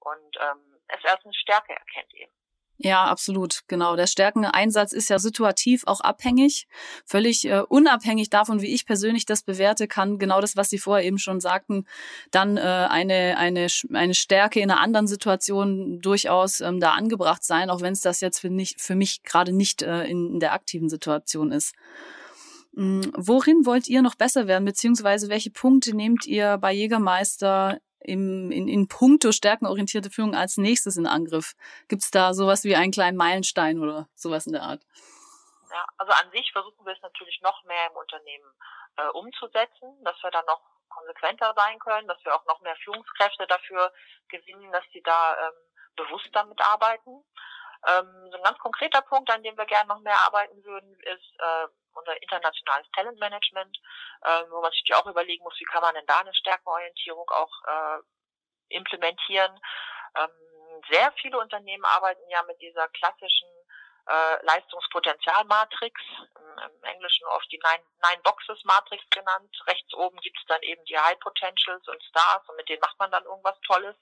und 0.00 0.36
ähm, 0.40 0.80
es 0.88 1.02
erst 1.04 1.24
eine 1.24 1.34
Stärke 1.34 1.72
erkennt 1.72 2.12
eben. 2.14 2.32
Ja, 2.76 3.04
absolut, 3.04 3.60
genau. 3.68 3.94
Der 3.94 4.08
Stärkeneinsatz 4.08 4.92
ist 4.92 5.08
ja 5.08 5.20
situativ 5.20 5.84
auch 5.86 6.00
abhängig. 6.00 6.66
Völlig 7.06 7.44
äh, 7.44 7.62
unabhängig 7.68 8.30
davon, 8.30 8.62
wie 8.62 8.74
ich 8.74 8.84
persönlich 8.84 9.26
das 9.26 9.42
bewerte, 9.42 9.86
kann 9.86 10.18
genau 10.18 10.40
das, 10.40 10.56
was 10.56 10.70
Sie 10.70 10.78
vorher 10.78 11.06
eben 11.06 11.18
schon 11.18 11.40
sagten, 11.40 11.86
dann 12.32 12.56
äh, 12.56 12.60
eine, 12.60 13.36
eine, 13.38 13.68
eine 13.92 14.14
Stärke 14.14 14.58
in 14.58 14.70
einer 14.70 14.80
anderen 14.80 15.06
Situation 15.06 16.00
durchaus 16.00 16.60
ähm, 16.60 16.80
da 16.80 16.92
angebracht 16.92 17.44
sein, 17.44 17.70
auch 17.70 17.80
wenn 17.80 17.92
es 17.92 18.00
das 18.00 18.20
jetzt 18.20 18.40
für, 18.40 18.50
nicht, 18.50 18.80
für 18.80 18.96
mich 18.96 19.22
gerade 19.22 19.52
nicht 19.52 19.82
äh, 19.82 20.04
in, 20.04 20.34
in 20.34 20.40
der 20.40 20.52
aktiven 20.52 20.88
Situation 20.88 21.52
ist. 21.52 21.74
Mhm. 22.72 23.12
Worin 23.16 23.66
wollt 23.66 23.86
ihr 23.86 24.02
noch 24.02 24.16
besser 24.16 24.48
werden, 24.48 24.64
beziehungsweise 24.64 25.28
welche 25.28 25.50
Punkte 25.50 25.94
nehmt 25.94 26.26
ihr 26.26 26.58
bei 26.58 26.72
Jägermeister 26.72 27.78
im, 28.04 28.50
in, 28.50 28.68
in 28.68 28.88
puncto 28.88 29.32
stärkenorientierte 29.32 30.10
Führung 30.10 30.34
als 30.34 30.56
nächstes 30.56 30.96
in 30.96 31.06
Angriff? 31.06 31.54
Gibt 31.88 32.02
es 32.02 32.10
da 32.10 32.34
sowas 32.34 32.64
wie 32.64 32.76
einen 32.76 32.92
kleinen 32.92 33.16
Meilenstein 33.16 33.80
oder 33.80 34.08
sowas 34.14 34.46
in 34.46 34.52
der 34.52 34.62
Art? 34.62 34.82
Ja, 35.70 35.84
also 35.98 36.12
an 36.12 36.30
sich 36.30 36.50
versuchen 36.52 36.84
wir 36.86 36.92
es 36.92 37.02
natürlich 37.02 37.40
noch 37.42 37.64
mehr 37.64 37.86
im 37.90 37.96
Unternehmen 37.96 38.52
äh, 38.96 39.08
umzusetzen, 39.08 40.04
dass 40.04 40.22
wir 40.22 40.30
dann 40.30 40.44
noch 40.46 40.60
konsequenter 40.88 41.52
sein 41.56 41.78
können, 41.80 42.06
dass 42.06 42.24
wir 42.24 42.34
auch 42.34 42.44
noch 42.46 42.60
mehr 42.60 42.76
Führungskräfte 42.76 43.46
dafür 43.46 43.92
gewinnen, 44.28 44.70
dass 44.70 44.84
sie 44.92 45.02
da 45.02 45.36
ähm, 45.36 45.52
bewusst 45.96 46.28
damit 46.32 46.60
arbeiten. 46.60 47.24
Ähm, 47.86 48.28
so 48.30 48.36
ein 48.36 48.42
ganz 48.42 48.58
konkreter 48.58 49.02
Punkt, 49.02 49.30
an 49.30 49.42
dem 49.42 49.56
wir 49.56 49.66
gerne 49.66 49.88
noch 49.88 50.00
mehr 50.00 50.18
arbeiten 50.26 50.64
würden, 50.64 50.94
ist 51.00 51.32
äh, 51.38 51.66
unser 51.92 52.20
internationales 52.22 52.86
Talentmanagement, 52.94 53.76
äh, 54.22 54.44
wo 54.50 54.60
man 54.60 54.72
sich 54.72 54.94
auch 54.94 55.06
überlegen 55.06 55.42
muss, 55.44 55.58
wie 55.58 55.64
kann 55.64 55.82
man 55.82 55.94
denn 55.94 56.06
da 56.06 56.20
eine 56.20 56.34
Stärkenorientierung 56.34 57.28
auch 57.30 57.52
äh, 57.66 57.98
implementieren. 58.74 59.60
Ähm, 60.16 60.30
sehr 60.90 61.12
viele 61.20 61.38
Unternehmen 61.38 61.84
arbeiten 61.84 62.28
ja 62.28 62.42
mit 62.44 62.60
dieser 62.60 62.88
klassischen 62.88 63.48
äh, 64.06 64.44
Leistungspotenzialmatrix, 64.44 66.00
im, 66.36 66.84
Englischen 66.84 67.26
oft 67.28 67.50
die 67.50 67.60
Nine, 67.62 67.84
Nine 68.08 68.22
Boxes 68.22 68.62
Matrix 68.64 69.02
genannt. 69.10 69.54
Rechts 69.66 69.94
oben 69.94 70.18
gibt 70.18 70.38
es 70.38 70.44
dann 70.46 70.62
eben 70.62 70.84
die 70.84 70.98
High 70.98 71.18
Potentials 71.20 71.86
und 71.88 72.02
Stars 72.04 72.46
und 72.48 72.56
mit 72.56 72.68
denen 72.68 72.80
macht 72.80 72.98
man 72.98 73.10
dann 73.10 73.24
irgendwas 73.24 73.58
Tolles. 73.60 73.96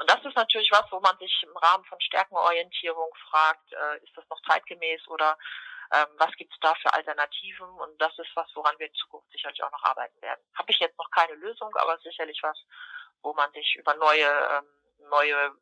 Und 0.00 0.08
das 0.08 0.24
ist 0.24 0.34
natürlich 0.34 0.70
was, 0.72 0.90
wo 0.90 0.98
man 1.00 1.16
sich 1.18 1.42
im 1.42 1.54
Rahmen 1.56 1.84
von 1.84 2.00
Stärkenorientierung 2.00 3.10
fragt, 3.28 3.70
äh, 3.72 4.02
ist 4.02 4.16
das 4.16 4.24
noch 4.30 4.40
zeitgemäß 4.48 5.06
oder 5.08 5.36
ähm, 5.92 6.06
was 6.16 6.32
gibt 6.36 6.52
es 6.54 6.58
da 6.60 6.74
für 6.76 6.92
Alternativen 6.94 7.68
und 7.68 8.00
das 8.00 8.18
ist 8.18 8.30
was, 8.34 8.48
woran 8.54 8.78
wir 8.78 8.86
in 8.86 8.94
Zukunft 8.94 9.30
sicherlich 9.30 9.62
auch 9.62 9.70
noch 9.70 9.84
arbeiten 9.84 10.20
werden. 10.22 10.40
Habe 10.54 10.70
ich 10.70 10.78
jetzt 10.78 10.96
noch 10.98 11.10
keine 11.10 11.34
Lösung, 11.34 11.70
aber 11.76 11.98
sicherlich 11.98 12.38
was, 12.42 12.56
wo 13.22 13.34
man 13.34 13.52
sich 13.52 13.76
über 13.76 13.94
neue, 13.96 14.24
ähm, 14.24 15.08
neue 15.10 15.52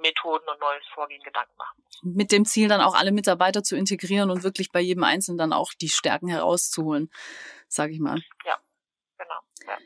Methoden 0.00 0.48
und 0.48 0.60
neues 0.60 0.86
Vorgehen 0.94 1.22
Gedanken 1.24 1.56
machen 1.56 1.82
muss. 1.82 2.00
Mit 2.02 2.30
dem 2.30 2.44
Ziel 2.44 2.68
dann 2.68 2.80
auch 2.80 2.94
alle 2.94 3.10
Mitarbeiter 3.10 3.64
zu 3.64 3.74
integrieren 3.74 4.30
und 4.30 4.44
wirklich 4.44 4.70
bei 4.70 4.80
jedem 4.80 5.02
Einzelnen 5.02 5.38
dann 5.38 5.52
auch 5.52 5.72
die 5.80 5.88
Stärken 5.88 6.28
herauszuholen, 6.28 7.10
sage 7.66 7.92
ich 7.92 7.98
mal. 7.98 8.20
Ja, 8.44 8.56
genau. 9.18 9.40
Ja. 9.66 9.78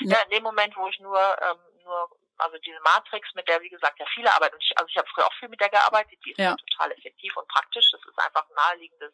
ja. 0.00 0.18
in 0.24 0.30
dem 0.30 0.42
Moment, 0.44 0.76
wo 0.76 0.86
ich 0.86 1.00
nur, 1.00 1.18
ähm, 1.18 1.58
nur 1.82 2.17
also 2.38 2.56
diese 2.58 2.80
Matrix, 2.80 3.28
mit 3.34 3.48
der, 3.48 3.60
wie 3.60 3.68
gesagt, 3.68 3.98
ja 3.98 4.06
viele 4.14 4.32
arbeiten. 4.32 4.58
Also 4.76 4.88
ich 4.88 4.96
habe 4.96 5.08
früher 5.08 5.26
auch 5.26 5.34
viel 5.34 5.48
mit 5.48 5.60
der 5.60 5.68
gearbeitet, 5.68 6.18
die 6.24 6.32
ist 6.32 6.38
ja. 6.38 6.56
total 6.56 6.92
effektiv 6.92 7.36
und 7.36 7.48
praktisch. 7.48 7.90
Das 7.90 8.00
ist 8.00 8.18
einfach 8.18 8.48
ein 8.48 8.54
naheliegendes 8.54 9.12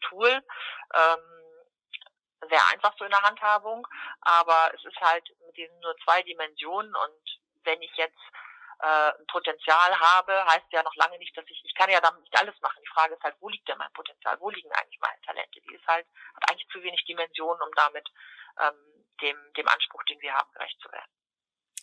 Tool. 0.00 0.42
Ähm, 0.94 1.44
sehr 2.48 2.60
einfach 2.72 2.94
so 2.98 3.04
in 3.04 3.10
der 3.10 3.22
Handhabung, 3.22 3.86
aber 4.20 4.70
es 4.74 4.84
ist 4.84 5.00
halt 5.00 5.26
mit 5.46 5.56
diesen 5.56 5.78
nur 5.80 5.96
zwei 6.04 6.22
Dimensionen 6.22 6.94
und 6.94 7.40
wenn 7.64 7.80
ich 7.80 7.92
jetzt 7.96 8.20
äh, 8.80 9.12
ein 9.18 9.26
Potenzial 9.28 9.98
habe, 9.98 10.44
heißt 10.46 10.66
ja 10.70 10.82
noch 10.82 10.94
lange 10.96 11.18
nicht, 11.18 11.36
dass 11.36 11.44
ich, 11.48 11.62
ich 11.64 11.74
kann 11.74 11.90
ja 11.90 12.00
damit 12.00 12.20
nicht 12.22 12.38
alles 12.38 12.58
machen. 12.60 12.82
Die 12.82 12.92
Frage 12.92 13.14
ist 13.14 13.22
halt, 13.22 13.36
wo 13.40 13.48
liegt 13.48 13.68
denn 13.68 13.78
mein 13.78 13.92
Potenzial? 13.92 14.38
Wo 14.40 14.50
liegen 14.50 14.70
eigentlich 14.72 15.00
meine 15.00 15.20
Talente? 15.22 15.60
Die 15.60 15.74
ist 15.74 15.86
halt, 15.86 16.06
hat 16.34 16.50
eigentlich 16.50 16.68
zu 16.68 16.82
wenig 16.82 17.04
Dimensionen, 17.04 17.62
um 17.62 17.72
damit 17.76 18.08
ähm, 18.60 19.06
dem, 19.20 19.52
dem 19.54 19.68
Anspruch, 19.68 20.02
den 20.04 20.20
wir 20.20 20.34
haben, 20.34 20.52
gerecht 20.52 20.78
zu 20.80 20.90
werden. 20.92 21.10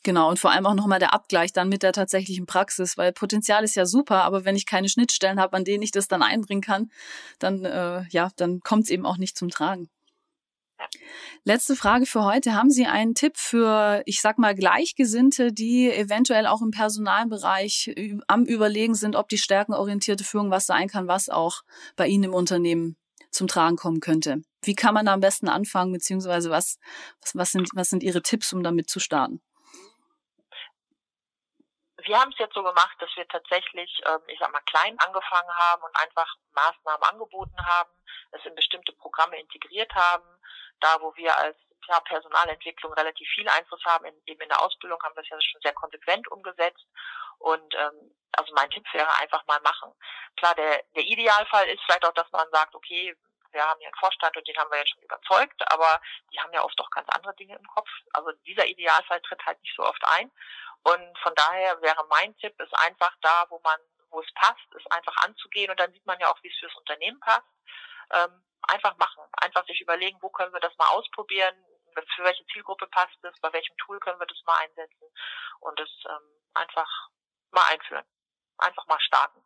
Genau, 0.03 0.29
und 0.29 0.39
vor 0.39 0.51
allem 0.51 0.65
auch 0.65 0.73
nochmal 0.73 0.97
der 0.97 1.13
Abgleich 1.13 1.53
dann 1.53 1.69
mit 1.69 1.83
der 1.83 1.93
tatsächlichen 1.93 2.47
Praxis, 2.47 2.97
weil 2.97 3.13
Potenzial 3.13 3.63
ist 3.63 3.75
ja 3.75 3.85
super, 3.85 4.23
aber 4.23 4.45
wenn 4.45 4.55
ich 4.55 4.65
keine 4.65 4.89
Schnittstellen 4.89 5.39
habe, 5.39 5.55
an 5.55 5.63
denen 5.63 5.83
ich 5.83 5.91
das 5.91 6.07
dann 6.07 6.23
einbringen 6.23 6.61
kann, 6.61 6.89
dann 7.37 7.63
äh, 7.65 8.03
ja, 8.09 8.31
dann 8.35 8.61
kommt 8.61 8.85
es 8.85 8.89
eben 8.89 9.05
auch 9.05 9.17
nicht 9.17 9.37
zum 9.37 9.49
Tragen. 9.49 9.89
Letzte 11.43 11.75
Frage 11.75 12.07
für 12.07 12.23
heute. 12.23 12.55
Haben 12.55 12.71
Sie 12.71 12.85
einen 12.85 13.13
Tipp 13.13 13.37
für, 13.37 14.01
ich 14.05 14.21
sag 14.21 14.39
mal, 14.39 14.55
Gleichgesinnte, 14.55 15.53
die 15.53 15.91
eventuell 15.91 16.47
auch 16.47 16.61
im 16.61 16.71
Personalbereich 16.71 17.93
am 18.27 18.45
Überlegen 18.45 18.95
sind, 18.95 19.15
ob 19.15 19.29
die 19.29 19.37
stärkenorientierte 19.37 20.23
Führung 20.23 20.49
was 20.49 20.65
sein 20.65 20.87
kann, 20.87 21.07
was 21.07 21.29
auch 21.29 21.61
bei 21.95 22.07
Ihnen 22.07 22.25
im 22.25 22.33
Unternehmen 22.33 22.97
zum 23.29 23.47
Tragen 23.47 23.75
kommen 23.75 23.99
könnte? 23.99 24.41
Wie 24.63 24.75
kann 24.75 24.93
man 24.93 25.05
da 25.05 25.13
am 25.13 25.19
besten 25.19 25.47
anfangen, 25.47 25.93
beziehungsweise 25.93 26.49
was, 26.49 26.77
was, 27.21 27.35
was, 27.35 27.51
sind, 27.51 27.69
was 27.73 27.89
sind 27.89 28.03
Ihre 28.03 28.21
Tipps, 28.21 28.53
um 28.53 28.63
damit 28.63 28.89
zu 28.89 28.99
starten? 28.99 29.41
Wir 32.03 32.19
haben 32.19 32.31
es 32.31 32.39
jetzt 32.39 32.53
so 32.53 32.63
gemacht, 32.63 32.95
dass 32.99 33.09
wir 33.15 33.27
tatsächlich, 33.27 34.01
ähm, 34.05 34.21
ich 34.27 34.39
sag 34.39 34.51
mal, 34.51 34.61
klein 34.61 34.97
angefangen 34.99 35.55
haben 35.57 35.83
und 35.83 35.95
einfach 35.95 36.35
Maßnahmen 36.53 37.03
angeboten 37.03 37.65
haben, 37.65 37.91
es 38.31 38.45
in 38.45 38.55
bestimmte 38.55 38.93
Programme 38.93 39.39
integriert 39.39 39.93
haben. 39.93 40.25
Da, 40.79 40.99
wo 41.01 41.15
wir 41.15 41.37
als 41.37 41.57
ja, 41.87 41.99
Personalentwicklung 42.01 42.93
relativ 42.93 43.27
viel 43.29 43.47
Einfluss 43.49 43.83
haben, 43.85 44.05
in, 44.05 44.15
eben 44.25 44.41
in 44.41 44.49
der 44.49 44.61
Ausbildung 44.61 45.01
haben 45.03 45.15
wir 45.15 45.23
es 45.23 45.29
ja 45.29 45.39
schon 45.41 45.61
sehr 45.61 45.73
konsequent 45.73 46.27
umgesetzt. 46.29 46.85
Und 47.39 47.73
ähm, 47.75 48.15
also 48.33 48.53
mein 48.53 48.69
Tipp 48.69 48.85
wäre 48.93 49.13
einfach 49.19 49.45
mal 49.47 49.59
machen. 49.61 49.91
Klar, 50.37 50.55
der, 50.55 50.83
der 50.95 51.03
Idealfall 51.03 51.67
ist 51.69 51.81
vielleicht 51.85 52.05
auch, 52.05 52.13
dass 52.13 52.31
man 52.31 52.47
sagt, 52.51 52.75
okay, 52.75 53.15
wir 53.53 53.63
haben 53.63 53.79
hier 53.79 53.87
einen 53.87 53.99
Vorstand 53.99 54.35
und 54.35 54.47
den 54.47 54.57
haben 54.57 54.71
wir 54.71 54.79
jetzt 54.79 54.91
schon 54.91 55.03
überzeugt, 55.03 55.61
aber 55.71 56.01
die 56.31 56.39
haben 56.39 56.53
ja 56.53 56.63
oft 56.63 56.79
auch 56.79 56.89
ganz 56.89 57.07
andere 57.09 57.35
Dinge 57.35 57.55
im 57.55 57.67
Kopf. 57.67 57.89
Also 58.13 58.31
dieser 58.45 58.65
Idealfall 58.65 59.21
tritt 59.21 59.45
halt 59.45 59.61
nicht 59.61 59.75
so 59.75 59.83
oft 59.83 60.03
ein. 60.07 60.31
Und 60.83 61.19
von 61.19 61.33
daher 61.35 61.81
wäre 61.81 62.05
mein 62.09 62.35
Tipp, 62.37 62.59
ist 62.59 62.73
einfach 62.79 63.15
da, 63.21 63.45
wo 63.49 63.59
man, 63.63 63.79
wo 64.09 64.21
es 64.21 64.33
passt, 64.33 64.73
ist 64.75 64.91
einfach 64.91 65.15
anzugehen 65.17 65.69
und 65.69 65.79
dann 65.79 65.91
sieht 65.93 66.05
man 66.05 66.19
ja 66.19 66.31
auch, 66.31 66.41
wie 66.41 66.49
es 66.49 66.57
fürs 66.59 66.75
Unternehmen 66.75 67.19
passt. 67.19 67.47
Ähm, 68.11 68.43
einfach 68.63 68.97
machen, 68.97 69.23
einfach 69.41 69.65
sich 69.65 69.81
überlegen, 69.81 70.17
wo 70.21 70.29
können 70.29 70.53
wir 70.53 70.59
das 70.59 70.75
mal 70.77 70.89
ausprobieren, 70.89 71.55
für 72.15 72.23
welche 72.23 72.45
Zielgruppe 72.47 72.87
passt 72.87 73.17
es, 73.23 73.39
bei 73.41 73.51
welchem 73.53 73.75
Tool 73.77 73.99
können 73.99 74.19
wir 74.19 74.27
das 74.27 74.41
mal 74.45 74.57
einsetzen 74.59 75.07
und 75.59 75.79
es 75.79 75.89
ähm, 76.09 76.41
einfach 76.53 77.09
mal 77.51 77.65
einführen, 77.69 78.05
einfach 78.57 78.85
mal 78.87 78.99
starten. 79.01 79.43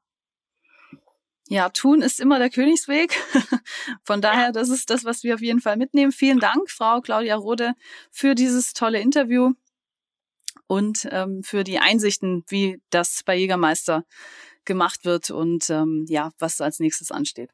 Ja, 1.48 1.70
tun 1.70 2.02
ist 2.02 2.20
immer 2.20 2.40
der 2.40 2.50
Königsweg. 2.50 3.14
Von 4.04 4.22
daher, 4.22 4.52
das 4.52 4.70
ist 4.70 4.90
das, 4.90 5.06
was 5.06 5.24
wir 5.24 5.36
auf 5.36 5.42
jeden 5.42 5.62
Fall 5.62 5.78
mitnehmen. 5.78 6.12
Vielen 6.12 6.40
Dank, 6.40 6.72
Frau 6.72 7.02
Claudia 7.02 7.36
Rode, 7.36 7.74
für 8.12 8.34
dieses 8.34 8.74
tolle 8.74 9.00
Interview 9.00 9.54
und 10.68 11.08
ähm, 11.12 11.44
für 11.44 11.64
die 11.64 11.78
Einsichten, 11.78 12.44
wie 12.48 12.82
das 12.90 13.22
bei 13.24 13.36
Jägermeister 13.36 14.06
gemacht 14.66 15.06
wird 15.06 15.30
und 15.30 15.70
ähm, 15.70 16.06
ja, 16.10 16.32
was 16.40 16.62
als 16.62 16.80
nächstes 16.80 17.12
ansteht. 17.12 17.52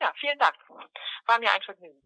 Ja, 0.00 0.12
vielen 0.20 0.38
Dank. 0.38 0.54
War 1.26 1.38
mir 1.40 1.52
ein 1.52 1.62
Vergnügen. 1.62 2.00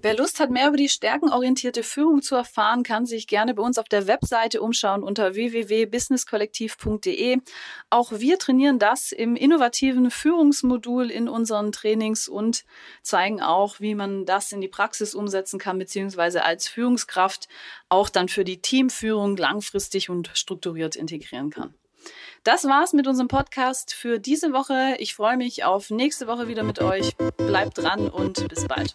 Wer 0.00 0.16
Lust 0.16 0.38
hat, 0.38 0.50
mehr 0.50 0.68
über 0.68 0.76
die 0.76 0.88
stärkenorientierte 0.88 1.82
Führung 1.82 2.22
zu 2.22 2.36
erfahren, 2.36 2.84
kann 2.84 3.04
sich 3.04 3.26
gerne 3.26 3.52
bei 3.52 3.64
uns 3.64 3.78
auf 3.78 3.88
der 3.88 4.06
Webseite 4.06 4.62
umschauen 4.62 5.02
unter 5.02 5.34
www.businesskollektiv.de. 5.34 7.38
Auch 7.90 8.12
wir 8.12 8.38
trainieren 8.38 8.78
das 8.78 9.10
im 9.10 9.34
innovativen 9.34 10.12
Führungsmodul 10.12 11.10
in 11.10 11.28
unseren 11.28 11.72
Trainings 11.72 12.28
und 12.28 12.64
zeigen 13.02 13.42
auch, 13.42 13.80
wie 13.80 13.96
man 13.96 14.24
das 14.24 14.52
in 14.52 14.60
die 14.60 14.68
Praxis 14.68 15.16
umsetzen 15.16 15.58
kann, 15.58 15.80
beziehungsweise 15.80 16.44
als 16.44 16.68
Führungskraft 16.68 17.48
auch 17.88 18.08
dann 18.08 18.28
für 18.28 18.44
die 18.44 18.62
Teamführung 18.62 19.36
langfristig 19.36 20.10
und 20.10 20.30
strukturiert 20.32 20.94
integrieren 20.94 21.50
kann. 21.50 21.74
Das 22.44 22.64
war's 22.64 22.92
mit 22.92 23.06
unserem 23.06 23.28
Podcast 23.28 23.94
für 23.94 24.18
diese 24.18 24.52
Woche. 24.52 24.96
Ich 24.98 25.14
freue 25.14 25.36
mich 25.36 25.64
auf 25.64 25.90
nächste 25.90 26.26
Woche 26.26 26.48
wieder 26.48 26.62
mit 26.62 26.80
euch. 26.80 27.16
Bleibt 27.36 27.78
dran 27.78 28.08
und 28.08 28.48
bis 28.48 28.66
bald. 28.66 28.94